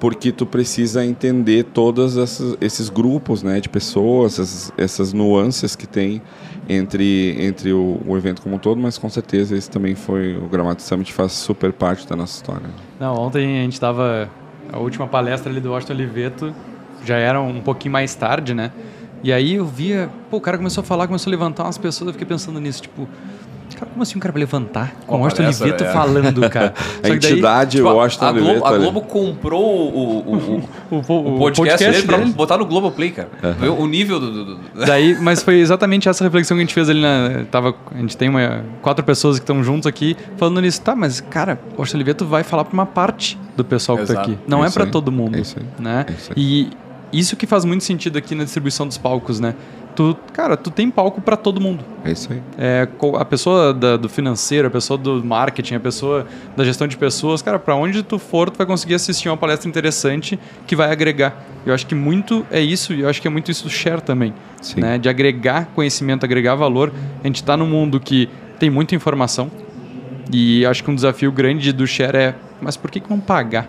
porque 0.00 0.32
tu 0.32 0.44
precisa 0.44 1.06
entender 1.06 1.66
todos 1.66 2.16
esses 2.60 2.88
grupos 2.88 3.44
né, 3.44 3.60
de 3.60 3.68
pessoas, 3.68 4.40
essas, 4.40 4.72
essas 4.76 5.12
nuances 5.12 5.76
que 5.76 5.86
tem 5.86 6.20
entre, 6.68 7.36
entre 7.40 7.72
o, 7.72 8.00
o, 8.06 8.16
evento 8.16 8.42
como 8.42 8.56
um 8.56 8.58
todo, 8.58 8.80
mas 8.80 8.98
com 8.98 9.08
certeza 9.08 9.56
esse 9.56 9.68
também 9.68 9.94
foi 9.94 10.36
o 10.36 10.48
Gramado 10.48 10.80
Summit 10.80 11.12
faz 11.12 11.32
super 11.32 11.72
parte 11.72 12.06
da 12.06 12.14
nossa 12.14 12.36
história. 12.36 12.68
Não, 13.00 13.14
ontem 13.14 13.60
a 13.60 13.62
gente 13.62 13.72
estava 13.72 14.30
a 14.72 14.78
última 14.78 15.06
palestra 15.06 15.50
ali 15.50 15.60
do 15.60 15.70
Washington 15.70 15.94
Oliveto 15.94 16.54
já 17.04 17.16
era 17.16 17.40
um 17.40 17.60
pouquinho 17.60 17.92
mais 17.92 18.14
tarde, 18.14 18.54
né? 18.54 18.70
E 19.22 19.32
aí 19.32 19.54
eu 19.54 19.64
via, 19.64 20.10
pô, 20.30 20.38
o 20.38 20.40
cara 20.40 20.56
começou 20.56 20.82
a 20.82 20.84
falar, 20.84 21.06
começou 21.06 21.30
a 21.30 21.32
levantar 21.32 21.64
umas 21.64 21.78
pessoas, 21.78 22.08
eu 22.08 22.12
fiquei 22.12 22.26
pensando 22.26 22.60
nisso, 22.60 22.82
tipo, 22.82 23.08
Cara, 23.76 23.90
como 23.90 24.02
assim 24.02 24.16
um 24.16 24.20
cara 24.20 24.32
vai 24.32 24.40
levantar? 24.40 24.94
Com 25.06 25.16
o 25.16 25.20
Washington 25.20 25.44
Oliveto 25.44 25.84
é. 25.84 25.92
falando, 25.92 26.50
cara. 26.50 26.74
a 27.02 27.08
entidade 27.08 27.76
daí, 27.76 27.82
tipo, 27.82 27.88
Washington 27.88 28.24
a, 28.24 28.28
a 28.28 28.32
Globo, 28.32 28.66
A 28.66 28.78
Globo 28.78 29.00
comprou 29.02 29.62
o, 29.62 30.18
o, 30.18 30.62
o, 30.90 30.96
o, 30.96 30.96
o 31.36 31.38
podcast, 31.38 31.84
podcast 31.84 31.90
dele 31.90 32.06
pra 32.06 32.18
botar 32.18 32.58
no 32.58 32.66
Globoplay, 32.66 33.10
cara. 33.10 33.28
Uhum. 33.60 33.82
O 33.82 33.86
nível 33.86 34.20
do, 34.20 34.32
do, 34.32 34.44
do... 34.56 34.86
Daí, 34.86 35.16
mas 35.20 35.42
foi 35.42 35.60
exatamente 35.60 36.08
essa 36.08 36.24
reflexão 36.24 36.56
que 36.56 36.62
a 36.62 36.64
gente 36.64 36.74
fez 36.74 36.88
ali 36.88 37.00
na... 37.00 37.44
Tava, 37.50 37.74
a 37.90 37.98
gente 37.98 38.16
tem 38.16 38.28
uma, 38.28 38.64
quatro 38.80 39.04
pessoas 39.04 39.38
que 39.38 39.42
estão 39.42 39.62
juntos 39.62 39.86
aqui 39.86 40.16
falando 40.36 40.60
nisso. 40.60 40.80
Tá, 40.80 40.94
mas, 40.94 41.20
cara, 41.20 41.58
o 41.76 41.80
Washington 41.80 41.98
Oliveto 41.98 42.26
vai 42.26 42.42
falar 42.42 42.64
pra 42.64 42.74
uma 42.74 42.86
parte 42.86 43.38
do 43.56 43.64
pessoal 43.64 43.98
que 43.98 44.04
Exato. 44.04 44.20
tá 44.20 44.32
aqui. 44.32 44.38
Não 44.46 44.64
é, 44.64 44.68
é 44.68 44.70
para 44.70 44.86
todo 44.86 45.12
mundo. 45.12 45.36
É 45.36 45.40
isso 45.40 45.56
aí. 45.58 45.66
Né? 45.78 46.06
É 46.08 46.12
isso 46.12 46.32
aí. 46.34 46.42
E 46.42 46.70
isso 47.12 47.36
que 47.36 47.46
faz 47.46 47.64
muito 47.64 47.84
sentido 47.84 48.16
aqui 48.16 48.34
na 48.34 48.44
distribuição 48.44 48.86
dos 48.86 48.96
palcos, 48.96 49.38
né? 49.38 49.54
Tu, 49.94 50.16
cara, 50.32 50.56
tu 50.56 50.70
tem 50.70 50.90
palco 50.90 51.20
para 51.20 51.36
todo 51.36 51.60
mundo. 51.60 51.84
É 52.04 52.10
isso 52.10 52.32
aí. 52.32 52.42
É, 52.58 52.88
a 53.18 53.24
pessoa 53.24 53.72
da, 53.72 53.96
do 53.96 54.08
financeiro, 54.08 54.68
a 54.68 54.70
pessoa 54.70 54.98
do 54.98 55.24
marketing, 55.24 55.74
a 55.74 55.80
pessoa 55.80 56.26
da 56.56 56.64
gestão 56.64 56.86
de 56.86 56.96
pessoas, 56.96 57.42
cara, 57.42 57.58
para 57.58 57.74
onde 57.74 58.02
tu 58.02 58.18
for, 58.18 58.50
tu 58.50 58.58
vai 58.58 58.66
conseguir 58.66 58.94
assistir 58.94 59.28
uma 59.28 59.36
palestra 59.36 59.68
interessante 59.68 60.38
que 60.66 60.74
vai 60.74 60.90
agregar. 60.90 61.44
Eu 61.64 61.72
acho 61.72 61.86
que 61.86 61.94
muito 61.94 62.44
é 62.50 62.60
isso, 62.60 62.92
e 62.92 63.00
eu 63.00 63.08
acho 63.08 63.20
que 63.20 63.28
é 63.28 63.30
muito 63.30 63.50
isso 63.50 63.64
do 63.64 63.70
share 63.70 64.00
também. 64.00 64.34
Sim. 64.60 64.80
Né? 64.80 64.98
De 64.98 65.08
agregar 65.08 65.66
conhecimento, 65.74 66.24
agregar 66.24 66.54
valor. 66.54 66.92
A 67.22 67.26
gente 67.26 67.36
está 67.36 67.56
num 67.56 67.66
mundo 67.66 68.00
que 68.00 68.28
tem 68.58 68.70
muita 68.70 68.94
informação, 68.94 69.50
e 70.32 70.64
acho 70.66 70.82
que 70.82 70.90
um 70.90 70.94
desafio 70.94 71.30
grande 71.30 71.72
do 71.72 71.86
share 71.86 72.16
é, 72.16 72.34
mas 72.60 72.76
por 72.76 72.90
que, 72.90 73.00
que 73.00 73.08
vão 73.08 73.20
pagar 73.20 73.68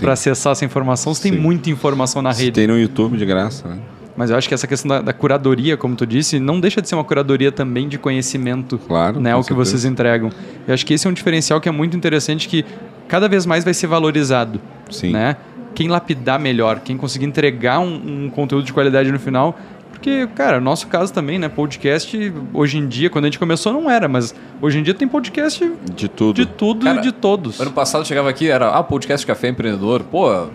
para 0.00 0.12
acessar 0.12 0.52
essa 0.52 0.64
informação 0.64 1.12
se 1.12 1.22
tem 1.22 1.32
muita 1.32 1.68
informação 1.68 2.22
na 2.22 2.32
se 2.32 2.44
rede? 2.44 2.54
Tem 2.54 2.66
no 2.66 2.78
YouTube 2.78 3.16
de 3.16 3.26
graça, 3.26 3.68
né? 3.68 3.78
Mas 4.20 4.28
eu 4.28 4.36
acho 4.36 4.46
que 4.46 4.52
essa 4.52 4.66
questão 4.66 4.86
da, 4.86 5.00
da, 5.00 5.12
curadoria, 5.14 5.78
como 5.78 5.96
tu 5.96 6.06
disse, 6.06 6.38
não 6.38 6.60
deixa 6.60 6.82
de 6.82 6.86
ser 6.90 6.94
uma 6.94 7.04
curadoria 7.04 7.50
também 7.50 7.88
de 7.88 7.96
conhecimento, 7.96 8.76
claro, 8.76 9.18
né, 9.18 9.34
o 9.34 9.42
que 9.42 9.54
vocês 9.54 9.86
entregam. 9.86 10.30
Eu 10.68 10.74
acho 10.74 10.84
que 10.84 10.92
esse 10.92 11.06
é 11.06 11.10
um 11.10 11.12
diferencial 11.14 11.58
que 11.58 11.70
é 11.70 11.72
muito 11.72 11.96
interessante 11.96 12.46
que 12.46 12.62
cada 13.08 13.30
vez 13.30 13.46
mais 13.46 13.64
vai 13.64 13.72
ser 13.72 13.86
valorizado, 13.86 14.60
Sim. 14.90 15.12
né? 15.12 15.36
Quem 15.74 15.88
lapidar 15.88 16.38
melhor, 16.38 16.80
quem 16.80 16.98
conseguir 16.98 17.24
entregar 17.24 17.78
um, 17.80 18.26
um 18.26 18.28
conteúdo 18.28 18.62
de 18.62 18.74
qualidade 18.74 19.10
no 19.10 19.18
final, 19.18 19.58
porque, 19.90 20.26
cara, 20.34 20.60
nosso 20.60 20.88
caso 20.88 21.10
também, 21.10 21.38
né? 21.38 21.48
Podcast, 21.48 22.34
hoje 22.52 22.76
em 22.76 22.86
dia, 22.86 23.08
quando 23.08 23.24
a 23.24 23.28
gente 23.28 23.38
começou, 23.38 23.72
não 23.72 23.90
era, 23.90 24.06
mas 24.06 24.34
hoje 24.60 24.80
em 24.80 24.82
dia 24.82 24.92
tem 24.92 25.08
podcast 25.08 25.66
de 25.94 26.08
tudo, 26.08 26.36
de 26.36 26.44
tudo 26.44 26.84
cara, 26.84 26.98
e 26.98 27.02
de 27.02 27.12
todos. 27.12 27.58
Ano 27.58 27.72
passado 27.72 28.06
chegava 28.06 28.28
aqui, 28.28 28.50
era, 28.50 28.68
ah, 28.68 28.82
podcast 28.82 29.26
Café 29.26 29.48
Empreendedor. 29.48 30.02
Pô, 30.02 30.50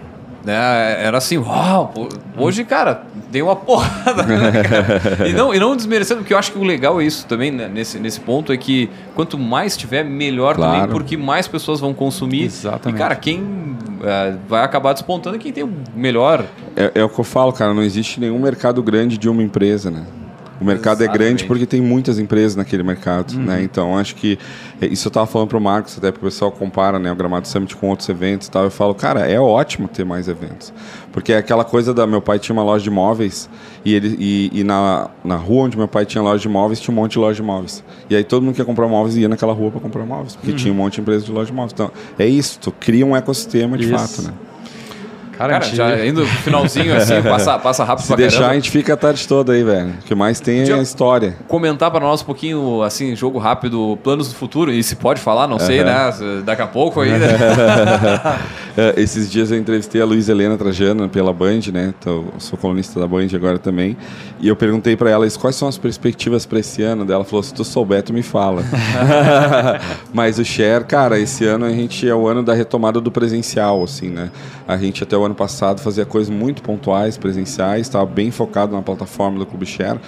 né? 0.46 1.04
Era 1.04 1.18
assim, 1.18 1.38
uau! 1.38 1.94
Hoje, 2.38 2.64
cara, 2.64 3.04
tem 3.32 3.42
uma 3.42 3.56
porrada. 3.56 4.24
Né, 4.36 5.30
e, 5.30 5.34
não, 5.34 5.54
e 5.54 5.60
não 5.60 5.76
desmerecendo, 5.76 6.22
porque 6.22 6.34
eu 6.34 6.38
acho 6.38 6.52
que 6.52 6.58
o 6.58 6.64
legal 6.64 7.02
é 7.02 7.06
isso 7.06 7.26
também, 7.26 7.52
né, 7.52 7.68
nesse, 7.68 8.00
nesse 8.00 8.20
ponto, 8.20 8.52
é 8.52 8.58
que 8.58 8.90
quanto 9.14 9.38
mais 9.38 9.76
tiver, 9.76 10.04
melhor 10.04 10.56
claro. 10.56 10.74
também, 10.74 10.90
porque 10.90 11.18
mais 11.18 11.48
pessoas 11.48 11.80
vão 11.80 11.94
consumir. 11.94 12.44
Exatamente. 12.44 12.96
E, 12.96 13.00
cara, 13.00 13.16
quem 13.16 13.76
é, 14.04 14.36
vai 14.48 14.64
acabar 14.64 14.94
despontando 14.94 15.36
é 15.36 15.40
quem 15.40 15.52
tem 15.52 15.64
o 15.64 15.74
melhor. 15.96 16.46
É, 16.76 16.92
é 16.96 17.04
o 17.04 17.10
que 17.10 17.20
eu 17.20 17.24
falo, 17.24 17.52
cara, 17.52 17.74
não 17.74 17.84
existe 17.84 18.20
nenhum 18.20 18.40
mercado 18.40 18.82
grande 18.84 19.18
de 19.18 19.30
uma 19.30 19.42
empresa, 19.42 19.90
né? 19.90 20.06
O 20.60 20.64
mercado 20.64 21.02
Exatamente. 21.02 21.22
é 21.22 21.28
grande 21.28 21.44
porque 21.46 21.66
tem 21.66 21.82
muitas 21.82 22.18
empresas 22.18 22.56
naquele 22.56 22.84
mercado, 22.84 23.34
uhum. 23.34 23.44
né? 23.44 23.62
Então 23.62 23.98
acho 23.98 24.16
que 24.16 24.40
é, 24.82 24.88
isso 24.88 25.08
eu 25.08 25.10
estava 25.10 25.26
falando 25.28 25.50
para 25.50 25.58
o 25.58 25.62
Marcos, 25.62 25.98
até 25.98 26.12
porque 26.12 26.26
o 26.26 26.30
pessoal 26.30 26.52
compara 26.52 26.98
né, 26.98 27.12
o 27.12 27.16
Gramado 27.16 27.48
Summit 27.48 27.76
com 27.76 27.90
outros 27.90 28.08
eventos 28.08 28.48
e 28.48 28.52
tal. 28.52 28.64
Eu 28.64 28.72
falo, 28.72 28.96
cara, 28.96 29.30
é 29.30 29.40
ótimo 29.40 29.88
ter 29.88 30.06
mais 30.06 30.28
eventos. 30.28 30.74
Porque 31.12 31.34
é 31.34 31.38
aquela 31.38 31.64
coisa 31.64 31.94
da. 31.94 32.06
Meu 32.08 32.22
pai 32.22 32.40
tinha 32.40 32.54
uma 32.54 32.64
loja 32.64 32.84
de 32.84 32.90
móveis 32.90 33.50
e, 33.84 33.94
ele, 33.94 34.16
e, 34.20 34.52
e, 34.54 34.64
na, 34.64 35.10
na 35.24 35.36
rua 35.36 35.64
onde 35.64 35.78
meu 35.78 35.88
pai 35.88 36.06
tinha 36.06 36.22
loja 36.22 36.42
de 36.42 36.50
móveis 36.50 36.80
tinha 36.80 36.94
um 36.94 37.02
monte 37.02 37.14
de 37.14 37.20
loja 37.20 37.36
de 37.36 37.44
móveis. 37.44 37.84
E 38.10 38.16
aí 38.16 38.24
todo 38.24 38.44
mundo 38.44 38.56
que 38.56 38.62
ia 38.62 38.66
comprar 38.66 38.88
móveis 38.88 39.16
ia 39.16 39.30
naquela 39.30 39.54
rua 39.54 39.72
para 39.72 39.80
comprar 39.82 40.06
móveis, 40.06 40.36
porque 40.36 40.52
uhum. 40.52 40.58
tinha 40.58 40.74
um 40.74 40.78
monte 40.78 40.96
de 40.96 41.02
empresas 41.02 41.26
de 41.26 41.32
loja 41.32 41.48
de 41.48 41.54
móveis. 41.54 41.74
Então 41.74 41.92
é 42.20 42.26
isso, 42.26 42.60
tu 42.60 42.72
cria 42.72 43.06
um 43.06 43.16
ecossistema 43.16 43.78
de 43.78 43.86
isso. 43.86 43.98
fato, 43.98 44.28
né? 44.28 44.34
Cara, 45.38 45.54
Cara 45.54 45.66
já 45.66 46.06
indo 46.06 46.26
finalzinho 46.26 46.96
assim, 46.96 47.22
passa, 47.24 47.60
passa 47.60 47.84
rápido 47.84 48.06
Se 48.06 48.16
deixar, 48.16 48.38
caramba. 48.38 48.52
a 48.52 48.56
gente 48.56 48.72
fica 48.72 48.94
a 48.94 48.98
tarde 48.98 49.28
toda 49.28 49.54
aí, 49.54 49.64
velho. 49.64 49.90
O 49.90 50.04
que 50.06 50.16
mais 50.16 50.40
tem 50.40 50.70
é 50.70 50.74
a 50.74 50.82
história. 50.82 51.36
Comentar 51.48 51.92
para 51.92 52.00
nós 52.00 52.22
um 52.22 52.26
pouquinho, 52.26 52.82
assim, 52.82 53.16
jogo 53.16 53.40
rápido, 53.40 53.98
planos 54.04 54.30
do 54.30 54.36
futuro, 54.36 54.72
e 54.72 54.82
se 54.84 54.96
pode 54.96 55.22
falar, 55.22 55.48
não 55.48 55.60
sei, 55.60 55.84
né? 55.84 56.14
Daqui 56.44 56.62
a 56.62 56.68
pouco 56.68 57.02
aí? 57.02 57.12
É, 58.78 58.94
esses 58.98 59.32
dias 59.32 59.52
eu 59.52 59.58
entrevistei 59.58 60.02
a 60.02 60.06
Luiz 60.06 60.28
Helena 60.28 60.58
Trajano 60.58 61.08
pela 61.08 61.32
Band, 61.32 61.62
né? 61.72 61.94
Então, 61.98 62.26
sou 62.40 62.60
colunista 62.60 63.00
da 63.00 63.08
Band 63.08 63.28
agora 63.34 63.58
também. 63.58 63.96
E 64.38 64.50
eu 64.50 64.56
perguntei 64.56 64.98
para 64.98 65.10
ela 65.10 65.26
quais 65.40 65.56
são 65.56 65.68
as 65.68 65.78
perspectivas 65.78 66.46
para 66.46 66.60
esse 66.60 66.84
ano. 66.84 67.10
Ela 67.10 67.24
falou: 67.24 67.42
se 67.42 67.54
tu 67.54 67.64
souber, 67.64 68.04
tu 68.04 68.12
me 68.12 68.22
fala. 68.22 68.64
Mas 70.14 70.40
o 70.40 70.44
Share, 70.44 70.84
cara, 70.84 71.18
esse 71.18 71.46
ano 71.46 71.66
a 71.66 71.70
gente 71.70 72.08
é 72.08 72.14
o 72.14 72.28
ano 72.28 72.44
da 72.44 72.54
retomada 72.54 73.00
do 73.00 73.10
presencial, 73.10 73.82
assim, 73.82 74.10
né? 74.10 74.30
A 74.68 74.78
gente 74.78 75.04
até 75.04 75.16
o 75.16 75.24
ano 75.24 75.36
passado 75.36 75.80
fazia 75.80 76.06
coisas 76.06 76.30
muito 76.34 76.64
pontuais, 76.64 77.18
presenciais, 77.18 77.82
estava 77.82 78.06
bem 78.06 78.32
focado 78.32 78.76
na 78.76 78.82
plataforma 78.82 79.38
do 79.38 79.46
Clube 79.46 79.66
Share. 79.66 80.00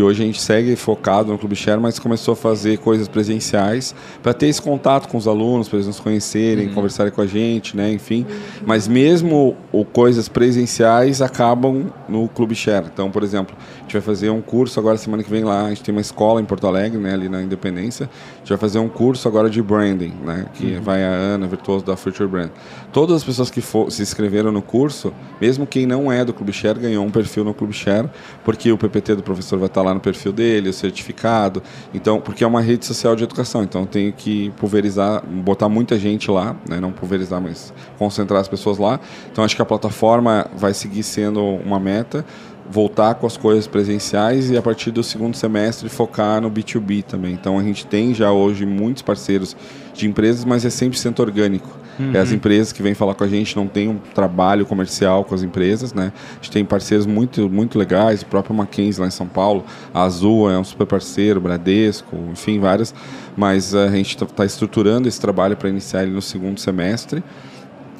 E 0.00 0.02
hoje 0.02 0.22
a 0.22 0.24
gente 0.24 0.40
segue 0.40 0.74
focado 0.76 1.30
no 1.30 1.36
Clube 1.36 1.54
Share, 1.54 1.78
mas 1.78 1.98
começou 1.98 2.32
a 2.32 2.36
fazer 2.36 2.78
coisas 2.78 3.06
presenciais 3.06 3.94
para 4.22 4.32
ter 4.32 4.46
esse 4.46 4.62
contato 4.62 5.06
com 5.08 5.18
os 5.18 5.28
alunos, 5.28 5.68
para 5.68 5.76
eles 5.76 5.86
nos 5.86 6.00
conhecerem, 6.00 6.68
uhum. 6.68 6.74
conversarem 6.74 7.12
com 7.12 7.20
a 7.20 7.26
gente, 7.26 7.76
né? 7.76 7.92
Enfim. 7.92 8.24
Mas 8.64 8.88
mesmo 8.88 9.54
o 9.70 9.84
coisas 9.84 10.26
presenciais 10.26 11.20
acabam 11.20 11.92
no 12.08 12.28
Clube 12.28 12.54
Share. 12.54 12.86
Então, 12.90 13.10
por 13.10 13.22
exemplo, 13.22 13.54
a 13.78 13.82
gente 13.82 13.92
vai 13.92 14.00
fazer 14.00 14.30
um 14.30 14.40
curso 14.40 14.80
agora 14.80 14.96
semana 14.96 15.22
que 15.22 15.28
vem 15.28 15.44
lá, 15.44 15.66
a 15.66 15.68
gente 15.68 15.82
tem 15.82 15.94
uma 15.94 16.00
escola 16.00 16.40
em 16.40 16.46
Porto 16.46 16.66
Alegre, 16.66 16.98
né, 16.98 17.12
ali 17.12 17.28
na 17.28 17.42
Independência. 17.42 18.08
A 18.36 18.38
gente 18.38 18.48
vai 18.48 18.58
fazer 18.58 18.78
um 18.78 18.88
curso 18.88 19.28
agora 19.28 19.50
de 19.50 19.60
branding, 19.60 20.14
né, 20.24 20.46
que 20.54 20.76
uhum. 20.76 20.82
vai 20.82 21.04
a 21.04 21.10
Ana 21.10 21.46
Virtuoso 21.46 21.84
da 21.84 21.94
Future 21.94 22.26
Brand. 22.26 22.48
Todas 22.90 23.16
as 23.16 23.24
pessoas 23.24 23.50
que 23.50 23.60
for, 23.60 23.92
se 23.92 24.00
inscreveram 24.00 24.50
no 24.50 24.62
curso, 24.62 25.12
mesmo 25.38 25.66
quem 25.66 25.84
não 25.84 26.10
é 26.10 26.24
do 26.24 26.32
Clube 26.32 26.54
Share, 26.54 26.78
ganhou 26.78 27.04
um 27.04 27.10
perfil 27.10 27.44
no 27.44 27.52
Clube 27.52 27.74
Share, 27.74 28.08
porque 28.46 28.72
o 28.72 28.78
PPT 28.78 29.16
do 29.16 29.22
professor 29.22 29.58
vai 29.58 29.66
estar 29.66 29.82
lá 29.82 29.89
no 29.94 30.00
perfil 30.00 30.32
dele, 30.32 30.68
o 30.68 30.72
certificado. 30.72 31.62
Então, 31.92 32.20
porque 32.20 32.44
é 32.44 32.46
uma 32.46 32.60
rede 32.60 32.84
social 32.86 33.14
de 33.16 33.24
educação, 33.24 33.62
então 33.62 33.84
tem 33.86 34.12
que 34.12 34.50
pulverizar, 34.56 35.24
botar 35.26 35.68
muita 35.68 35.98
gente 35.98 36.30
lá, 36.30 36.56
né? 36.68 36.80
não 36.80 36.92
pulverizar, 36.92 37.40
mas 37.40 37.72
concentrar 37.98 38.40
as 38.40 38.48
pessoas 38.48 38.78
lá. 38.78 39.00
Então, 39.30 39.44
acho 39.44 39.56
que 39.56 39.62
a 39.62 39.66
plataforma 39.66 40.46
vai 40.56 40.74
seguir 40.74 41.02
sendo 41.02 41.42
uma 41.42 41.80
meta 41.80 42.24
voltar 42.70 43.16
com 43.16 43.26
as 43.26 43.36
coisas 43.36 43.66
presenciais 43.66 44.48
e 44.48 44.56
a 44.56 44.62
partir 44.62 44.92
do 44.92 45.02
segundo 45.02 45.36
semestre 45.36 45.88
focar 45.88 46.40
no 46.40 46.48
B2B 46.48 47.02
também. 47.02 47.32
Então 47.32 47.58
a 47.58 47.62
gente 47.64 47.84
tem 47.84 48.14
já 48.14 48.30
hoje 48.30 48.64
muitos 48.64 49.02
parceiros 49.02 49.56
de 50.00 50.08
empresas, 50.08 50.44
mas 50.44 50.64
é 50.64 50.68
100% 50.68 51.20
orgânico. 51.20 51.68
Uhum. 51.98 52.12
É 52.14 52.18
as 52.18 52.32
empresas 52.32 52.72
que 52.72 52.82
vêm 52.82 52.94
falar 52.94 53.14
com 53.14 53.24
a 53.24 53.28
gente, 53.28 53.54
não 53.56 53.66
tem 53.66 53.88
um 53.88 53.98
trabalho 54.14 54.64
comercial 54.64 55.24
com 55.24 55.34
as 55.34 55.42
empresas, 55.42 55.92
né? 55.92 56.12
A 56.32 56.34
gente 56.36 56.50
tem 56.50 56.64
parceiros 56.64 57.06
muito, 57.06 57.48
muito 57.48 57.78
legais, 57.78 58.22
o 58.22 58.26
próprio 58.26 58.54
Mackenzie 58.54 59.00
lá 59.00 59.06
em 59.06 59.10
São 59.10 59.26
Paulo, 59.26 59.64
a 59.92 60.02
Azul 60.02 60.50
é 60.50 60.58
um 60.58 60.64
super 60.64 60.86
parceiro, 60.86 61.40
Bradesco, 61.40 62.16
enfim, 62.32 62.58
várias. 62.58 62.94
Mas 63.36 63.74
a 63.74 63.88
gente 63.90 64.14
está 64.14 64.26
tá 64.26 64.44
estruturando 64.44 65.08
esse 65.08 65.20
trabalho 65.20 65.56
para 65.56 65.68
iniciar 65.68 66.02
ele 66.02 66.12
no 66.12 66.22
segundo 66.22 66.58
semestre 66.58 67.22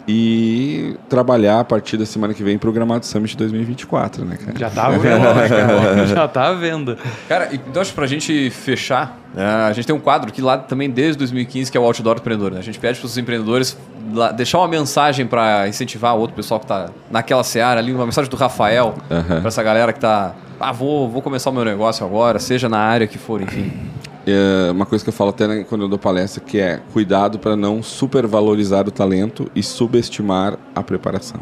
e 0.06 0.96
trabalhar 1.08 1.60
a 1.60 1.64
partir 1.64 1.96
da 1.96 2.06
semana 2.06 2.34
que 2.34 2.42
vem 2.42 2.58
programado 2.58 3.04
Summit 3.06 3.36
2024, 3.36 4.24
né, 4.24 4.36
cara? 4.36 4.58
Já 4.58 4.70
tá 4.70 4.90
vendo, 4.90 5.34
né, 5.34 5.48
cara? 5.48 6.06
Já 6.06 6.28
tá 6.28 6.52
vendo. 6.52 6.98
Cara, 7.28 7.48
então 7.52 7.80
acho 7.80 7.90
que 7.90 7.96
pra 7.96 8.06
gente 8.06 8.50
fechar, 8.50 9.18
né, 9.34 9.44
a 9.44 9.72
gente 9.72 9.86
tem 9.86 9.94
um 9.94 10.00
quadro 10.00 10.32
que 10.32 10.42
lá 10.42 10.58
também 10.58 10.90
desde 10.90 11.18
2015 11.18 11.70
que 11.70 11.76
é 11.76 11.80
o 11.80 11.84
Outdoor 11.84 12.16
Empreendedor. 12.16 12.52
Né? 12.52 12.58
A 12.58 12.62
gente 12.62 12.78
pede 12.78 12.98
para 12.98 13.06
os 13.06 13.16
empreendedores 13.16 13.76
deixar 14.36 14.58
uma 14.58 14.68
mensagem 14.68 15.26
para 15.26 15.68
incentivar 15.68 16.16
outro 16.16 16.34
pessoal 16.34 16.58
que 16.58 16.64
está 16.64 16.88
naquela 17.10 17.44
seara 17.44 17.80
ali, 17.80 17.92
uma 17.92 18.06
mensagem 18.06 18.30
do 18.30 18.36
Rafael 18.36 18.94
uhum. 19.10 19.22
para 19.22 19.48
essa 19.48 19.62
galera 19.62 19.92
que 19.92 19.98
está, 19.98 20.34
ah, 20.58 20.72
vou, 20.72 21.08
vou 21.08 21.22
começar 21.22 21.50
o 21.50 21.52
meu 21.52 21.64
negócio 21.64 22.04
agora, 22.04 22.38
seja 22.38 22.68
na 22.68 22.78
área 22.78 23.06
que 23.06 23.18
for, 23.18 23.40
enfim. 23.40 23.72
É 24.26 24.70
uma 24.70 24.86
coisa 24.86 25.02
que 25.02 25.08
eu 25.08 25.14
falo 25.14 25.30
até 25.30 25.64
quando 25.64 25.82
eu 25.82 25.88
dou 25.88 25.98
palestra 25.98 26.42
que 26.44 26.58
é 26.58 26.80
cuidado 26.92 27.38
para 27.38 27.56
não 27.56 27.82
supervalorizar 27.82 28.86
o 28.86 28.90
talento 28.90 29.50
e 29.54 29.62
subestimar 29.62 30.58
a 30.74 30.82
preparação. 30.82 31.40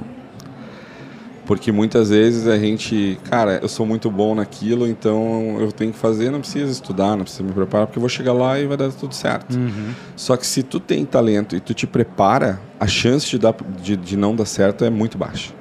Porque 1.48 1.72
muitas 1.72 2.10
vezes 2.10 2.46
a 2.46 2.58
gente, 2.58 3.18
cara, 3.24 3.58
eu 3.62 3.68
sou 3.68 3.86
muito 3.86 4.10
bom 4.10 4.34
naquilo, 4.34 4.86
então 4.86 5.56
eu 5.58 5.72
tenho 5.72 5.92
que 5.92 5.98
fazer, 5.98 6.30
não 6.30 6.40
precisa 6.40 6.70
estudar, 6.70 7.16
não 7.16 7.24
precisa 7.24 7.42
me 7.42 7.52
preparar, 7.52 7.86
porque 7.86 7.98
eu 7.98 8.02
vou 8.02 8.08
chegar 8.10 8.34
lá 8.34 8.60
e 8.60 8.66
vai 8.66 8.76
dar 8.76 8.92
tudo 8.92 9.14
certo. 9.14 9.56
Uhum. 9.56 9.94
Só 10.14 10.36
que 10.36 10.46
se 10.46 10.62
tu 10.62 10.78
tem 10.78 11.06
talento 11.06 11.56
e 11.56 11.60
tu 11.60 11.72
te 11.72 11.86
prepara, 11.86 12.60
a 12.78 12.86
chance 12.86 13.30
de, 13.30 13.38
dar, 13.38 13.54
de, 13.82 13.96
de 13.96 14.14
não 14.14 14.36
dar 14.36 14.44
certo 14.44 14.84
é 14.84 14.90
muito 14.90 15.16
baixa. 15.16 15.57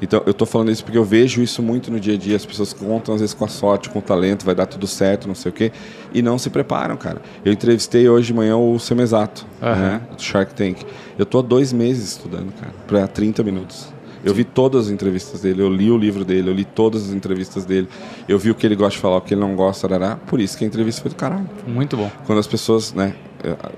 Então, 0.00 0.22
eu 0.26 0.32
estou 0.32 0.46
falando 0.46 0.70
isso 0.70 0.84
porque 0.84 0.98
eu 0.98 1.04
vejo 1.04 1.42
isso 1.42 1.62
muito 1.62 1.90
no 1.90 1.98
dia 1.98 2.14
a 2.14 2.16
dia. 2.16 2.36
As 2.36 2.44
pessoas 2.44 2.72
contam, 2.72 3.14
às 3.14 3.20
vezes, 3.20 3.34
com 3.34 3.44
a 3.44 3.48
sorte, 3.48 3.88
com 3.88 3.98
o 3.98 4.02
talento, 4.02 4.44
vai 4.44 4.54
dar 4.54 4.66
tudo 4.66 4.86
certo, 4.86 5.26
não 5.26 5.34
sei 5.34 5.50
o 5.50 5.52
quê, 5.52 5.72
e 6.12 6.20
não 6.22 6.38
se 6.38 6.50
preparam, 6.50 6.96
cara. 6.96 7.20
Eu 7.44 7.52
entrevistei 7.52 8.08
hoje 8.08 8.28
de 8.28 8.34
manhã 8.34 8.56
o 8.56 8.78
Semesato, 8.78 9.46
uhum. 9.62 9.68
né, 9.68 10.02
do 10.14 10.22
Shark 10.22 10.54
Tank. 10.54 10.82
Eu 11.18 11.22
estou 11.22 11.40
há 11.40 11.42
dois 11.42 11.72
meses 11.72 12.10
estudando, 12.10 12.52
cara, 12.52 12.72
para 12.86 13.06
30 13.06 13.42
minutos. 13.42 13.96
Eu 14.24 14.34
vi 14.34 14.42
todas 14.42 14.86
as 14.86 14.92
entrevistas 14.92 15.42
dele, 15.42 15.62
eu 15.62 15.72
li 15.72 15.88
o 15.88 15.96
livro 15.96 16.24
dele, 16.24 16.50
eu 16.50 16.52
li 16.52 16.64
todas 16.64 17.08
as 17.08 17.14
entrevistas 17.14 17.64
dele, 17.64 17.88
eu 18.28 18.36
vi 18.38 18.50
o 18.50 18.56
que 18.56 18.66
ele 18.66 18.74
gosta 18.74 18.92
de 18.92 18.98
falar, 18.98 19.18
o 19.18 19.20
que 19.20 19.34
ele 19.34 19.40
não 19.40 19.54
gosta, 19.54 19.86
arará. 19.86 20.16
por 20.16 20.40
isso 20.40 20.58
que 20.58 20.64
a 20.64 20.66
entrevista 20.66 21.00
foi 21.00 21.10
do 21.10 21.14
caralho. 21.14 21.48
Muito 21.64 21.96
bom. 21.96 22.10
Quando 22.26 22.40
as 22.40 22.46
pessoas, 22.46 22.92
né, 22.92 23.14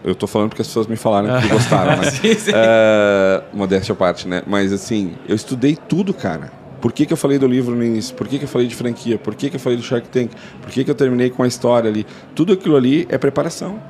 eu 0.04 0.14
tô 0.14 0.26
falando 0.26 0.50
porque 0.50 0.62
as 0.62 0.68
pessoas 0.68 0.87
me 0.87 0.96
falaram 0.96 1.40
que 1.40 1.48
gostaram, 1.48 1.96
né? 2.02 2.11
sim, 2.11 2.35
sim. 2.35 2.50
Uh, 2.50 3.57
modéstia 3.57 3.92
à 3.92 3.96
parte, 3.96 4.26
né? 4.26 4.42
Mas 4.46 4.72
assim, 4.72 5.14
eu 5.28 5.35
estudei 5.35 5.76
tudo, 5.76 6.14
cara. 6.14 6.50
Por 6.81 6.92
que, 6.92 7.07
que 7.07 7.12
eu 7.12 7.16
falei 7.16 7.38
do 7.38 7.46
livro 7.46 7.74
no 7.74 7.85
início? 7.85 8.14
Por 8.14 8.28
que, 8.28 8.38
que 8.38 8.44
eu 8.44 8.48
falei 8.48 8.66
de 8.66 8.74
franquia? 8.74 9.18
Por 9.18 9.35
que, 9.35 9.50
que 9.50 9.57
eu 9.57 9.61
falei 9.61 9.76
do 9.76 9.83
Shark 9.83 10.09
Tank? 10.09 10.31
Por 10.62 10.70
que, 10.70 10.85
que 10.85 10.90
eu 10.90 10.94
terminei 10.94 11.28
com 11.28 11.42
a 11.42 11.46
história 11.46 11.90
ali? 11.90 12.07
Tudo 12.35 12.52
aquilo 12.52 12.76
ali 12.76 13.07
é 13.11 13.18
preparação. 13.18 13.81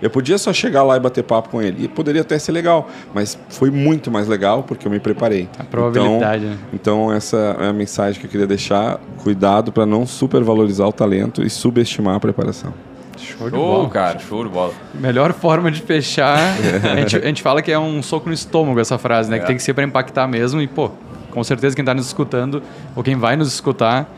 Eu 0.00 0.10
podia 0.10 0.36
só 0.36 0.52
chegar 0.52 0.82
lá 0.82 0.96
e 0.96 1.00
bater 1.00 1.24
papo 1.24 1.48
com 1.48 1.62
ele. 1.62 1.84
E 1.84 1.88
poderia 1.88 2.20
até 2.20 2.38
ser 2.38 2.52
legal, 2.52 2.88
mas 3.14 3.38
foi 3.48 3.70
muito 3.70 4.10
mais 4.10 4.28
legal 4.28 4.62
porque 4.62 4.86
eu 4.86 4.90
me 4.90 5.00
preparei. 5.00 5.48
A 5.58 5.64
probabilidade, 5.64 6.44
então, 6.44 6.50
né? 6.50 6.58
Então, 6.72 7.12
essa 7.12 7.56
é 7.58 7.68
a 7.68 7.72
mensagem 7.72 8.20
que 8.20 8.26
eu 8.26 8.30
queria 8.30 8.46
deixar. 8.46 9.00
Cuidado 9.22 9.72
para 9.72 9.86
não 9.86 10.06
supervalorizar 10.06 10.86
o 10.86 10.92
talento 10.92 11.42
e 11.42 11.48
subestimar 11.48 12.14
a 12.14 12.20
preparação. 12.20 12.74
Show 13.16 13.50
de 13.50 13.56
bola. 13.56 13.88
cara, 13.88 14.18
show 14.18 14.44
de 14.44 14.50
bola. 14.50 14.72
Melhor 14.94 15.32
forma 15.32 15.70
de 15.70 15.80
fechar. 15.82 16.38
a, 16.84 16.96
gente, 16.96 17.16
a, 17.16 17.20
gente, 17.20 17.42
fala 17.42 17.62
que 17.62 17.72
é 17.72 17.78
um 17.78 18.02
soco 18.02 18.28
no 18.28 18.34
estômago 18.34 18.78
essa 18.80 18.98
frase, 18.98 19.30
né? 19.30 19.36
É. 19.36 19.40
Que 19.40 19.46
tem 19.46 19.56
que 19.56 19.62
ser 19.62 19.74
para 19.74 19.84
impactar 19.84 20.26
mesmo. 20.26 20.60
E, 20.60 20.66
pô, 20.66 20.90
com 21.30 21.44
certeza 21.44 21.74
quem 21.76 21.82
está 21.82 21.94
nos 21.94 22.06
escutando, 22.06 22.62
ou 22.94 23.02
quem 23.02 23.16
vai 23.16 23.36
nos 23.36 23.52
escutar, 23.52 24.10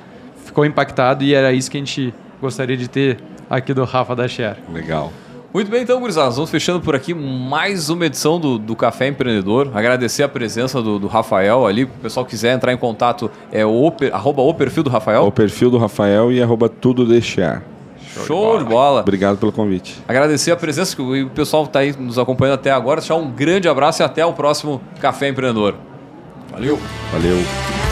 ficou 0.44 0.64
impactado 0.64 1.24
e 1.24 1.34
era 1.34 1.52
isso 1.52 1.70
que 1.70 1.76
a 1.76 1.80
gente 1.80 2.14
gostaria 2.40 2.76
de 2.76 2.88
ter 2.88 3.18
aqui 3.50 3.74
do 3.74 3.84
Rafa 3.84 4.14
da 4.14 4.28
Share. 4.28 4.58
Legal. 4.72 5.12
Muito 5.52 5.70
bem, 5.70 5.82
então, 5.82 5.98
gurizada, 5.98 6.30
vamos 6.30 6.50
fechando 6.50 6.78
por 6.78 6.94
aqui 6.94 7.14
mais 7.14 7.88
uma 7.88 8.04
edição 8.04 8.38
do, 8.38 8.58
do 8.58 8.76
Café 8.76 9.08
Empreendedor. 9.08 9.70
Agradecer 9.74 10.22
a 10.22 10.28
presença 10.28 10.82
do, 10.82 10.98
do 10.98 11.06
Rafael 11.06 11.66
ali. 11.66 11.86
Se 11.86 11.90
o 11.90 12.02
pessoal 12.02 12.26
quiser 12.26 12.54
entrar 12.54 12.72
em 12.72 12.76
contato, 12.76 13.30
é 13.50 13.64
o, 13.64 13.92
arroba 14.12 14.42
o 14.42 14.52
perfil 14.52 14.82
do 14.82 14.90
Rafael. 14.90 15.24
O 15.24 15.32
perfil 15.32 15.70
do 15.70 15.78
Rafael 15.78 16.30
e 16.30 16.42
arroba 16.42 16.68
tudo 16.68 17.06
deixar. 17.06 17.62
Show, 18.08 18.24
Show 18.26 18.42
de, 18.44 18.48
bola. 18.50 18.58
de 18.64 18.68
bola. 18.70 19.00
Obrigado 19.00 19.38
pelo 19.38 19.52
convite. 19.52 20.02
Agradecer 20.06 20.50
a 20.50 20.56
presença 20.56 20.94
que 20.94 21.02
o 21.02 21.30
pessoal 21.30 21.64
está 21.64 21.80
aí 21.80 21.94
nos 21.98 22.18
acompanhando 22.18 22.54
até 22.54 22.70
agora. 22.70 23.00
Deixar 23.00 23.16
um 23.16 23.30
grande 23.30 23.68
abraço 23.68 24.02
e 24.02 24.04
até 24.04 24.24
o 24.24 24.32
próximo 24.32 24.80
Café 25.00 25.28
Empreendedor. 25.28 25.74
Valeu. 26.50 26.78
Valeu. 27.12 27.87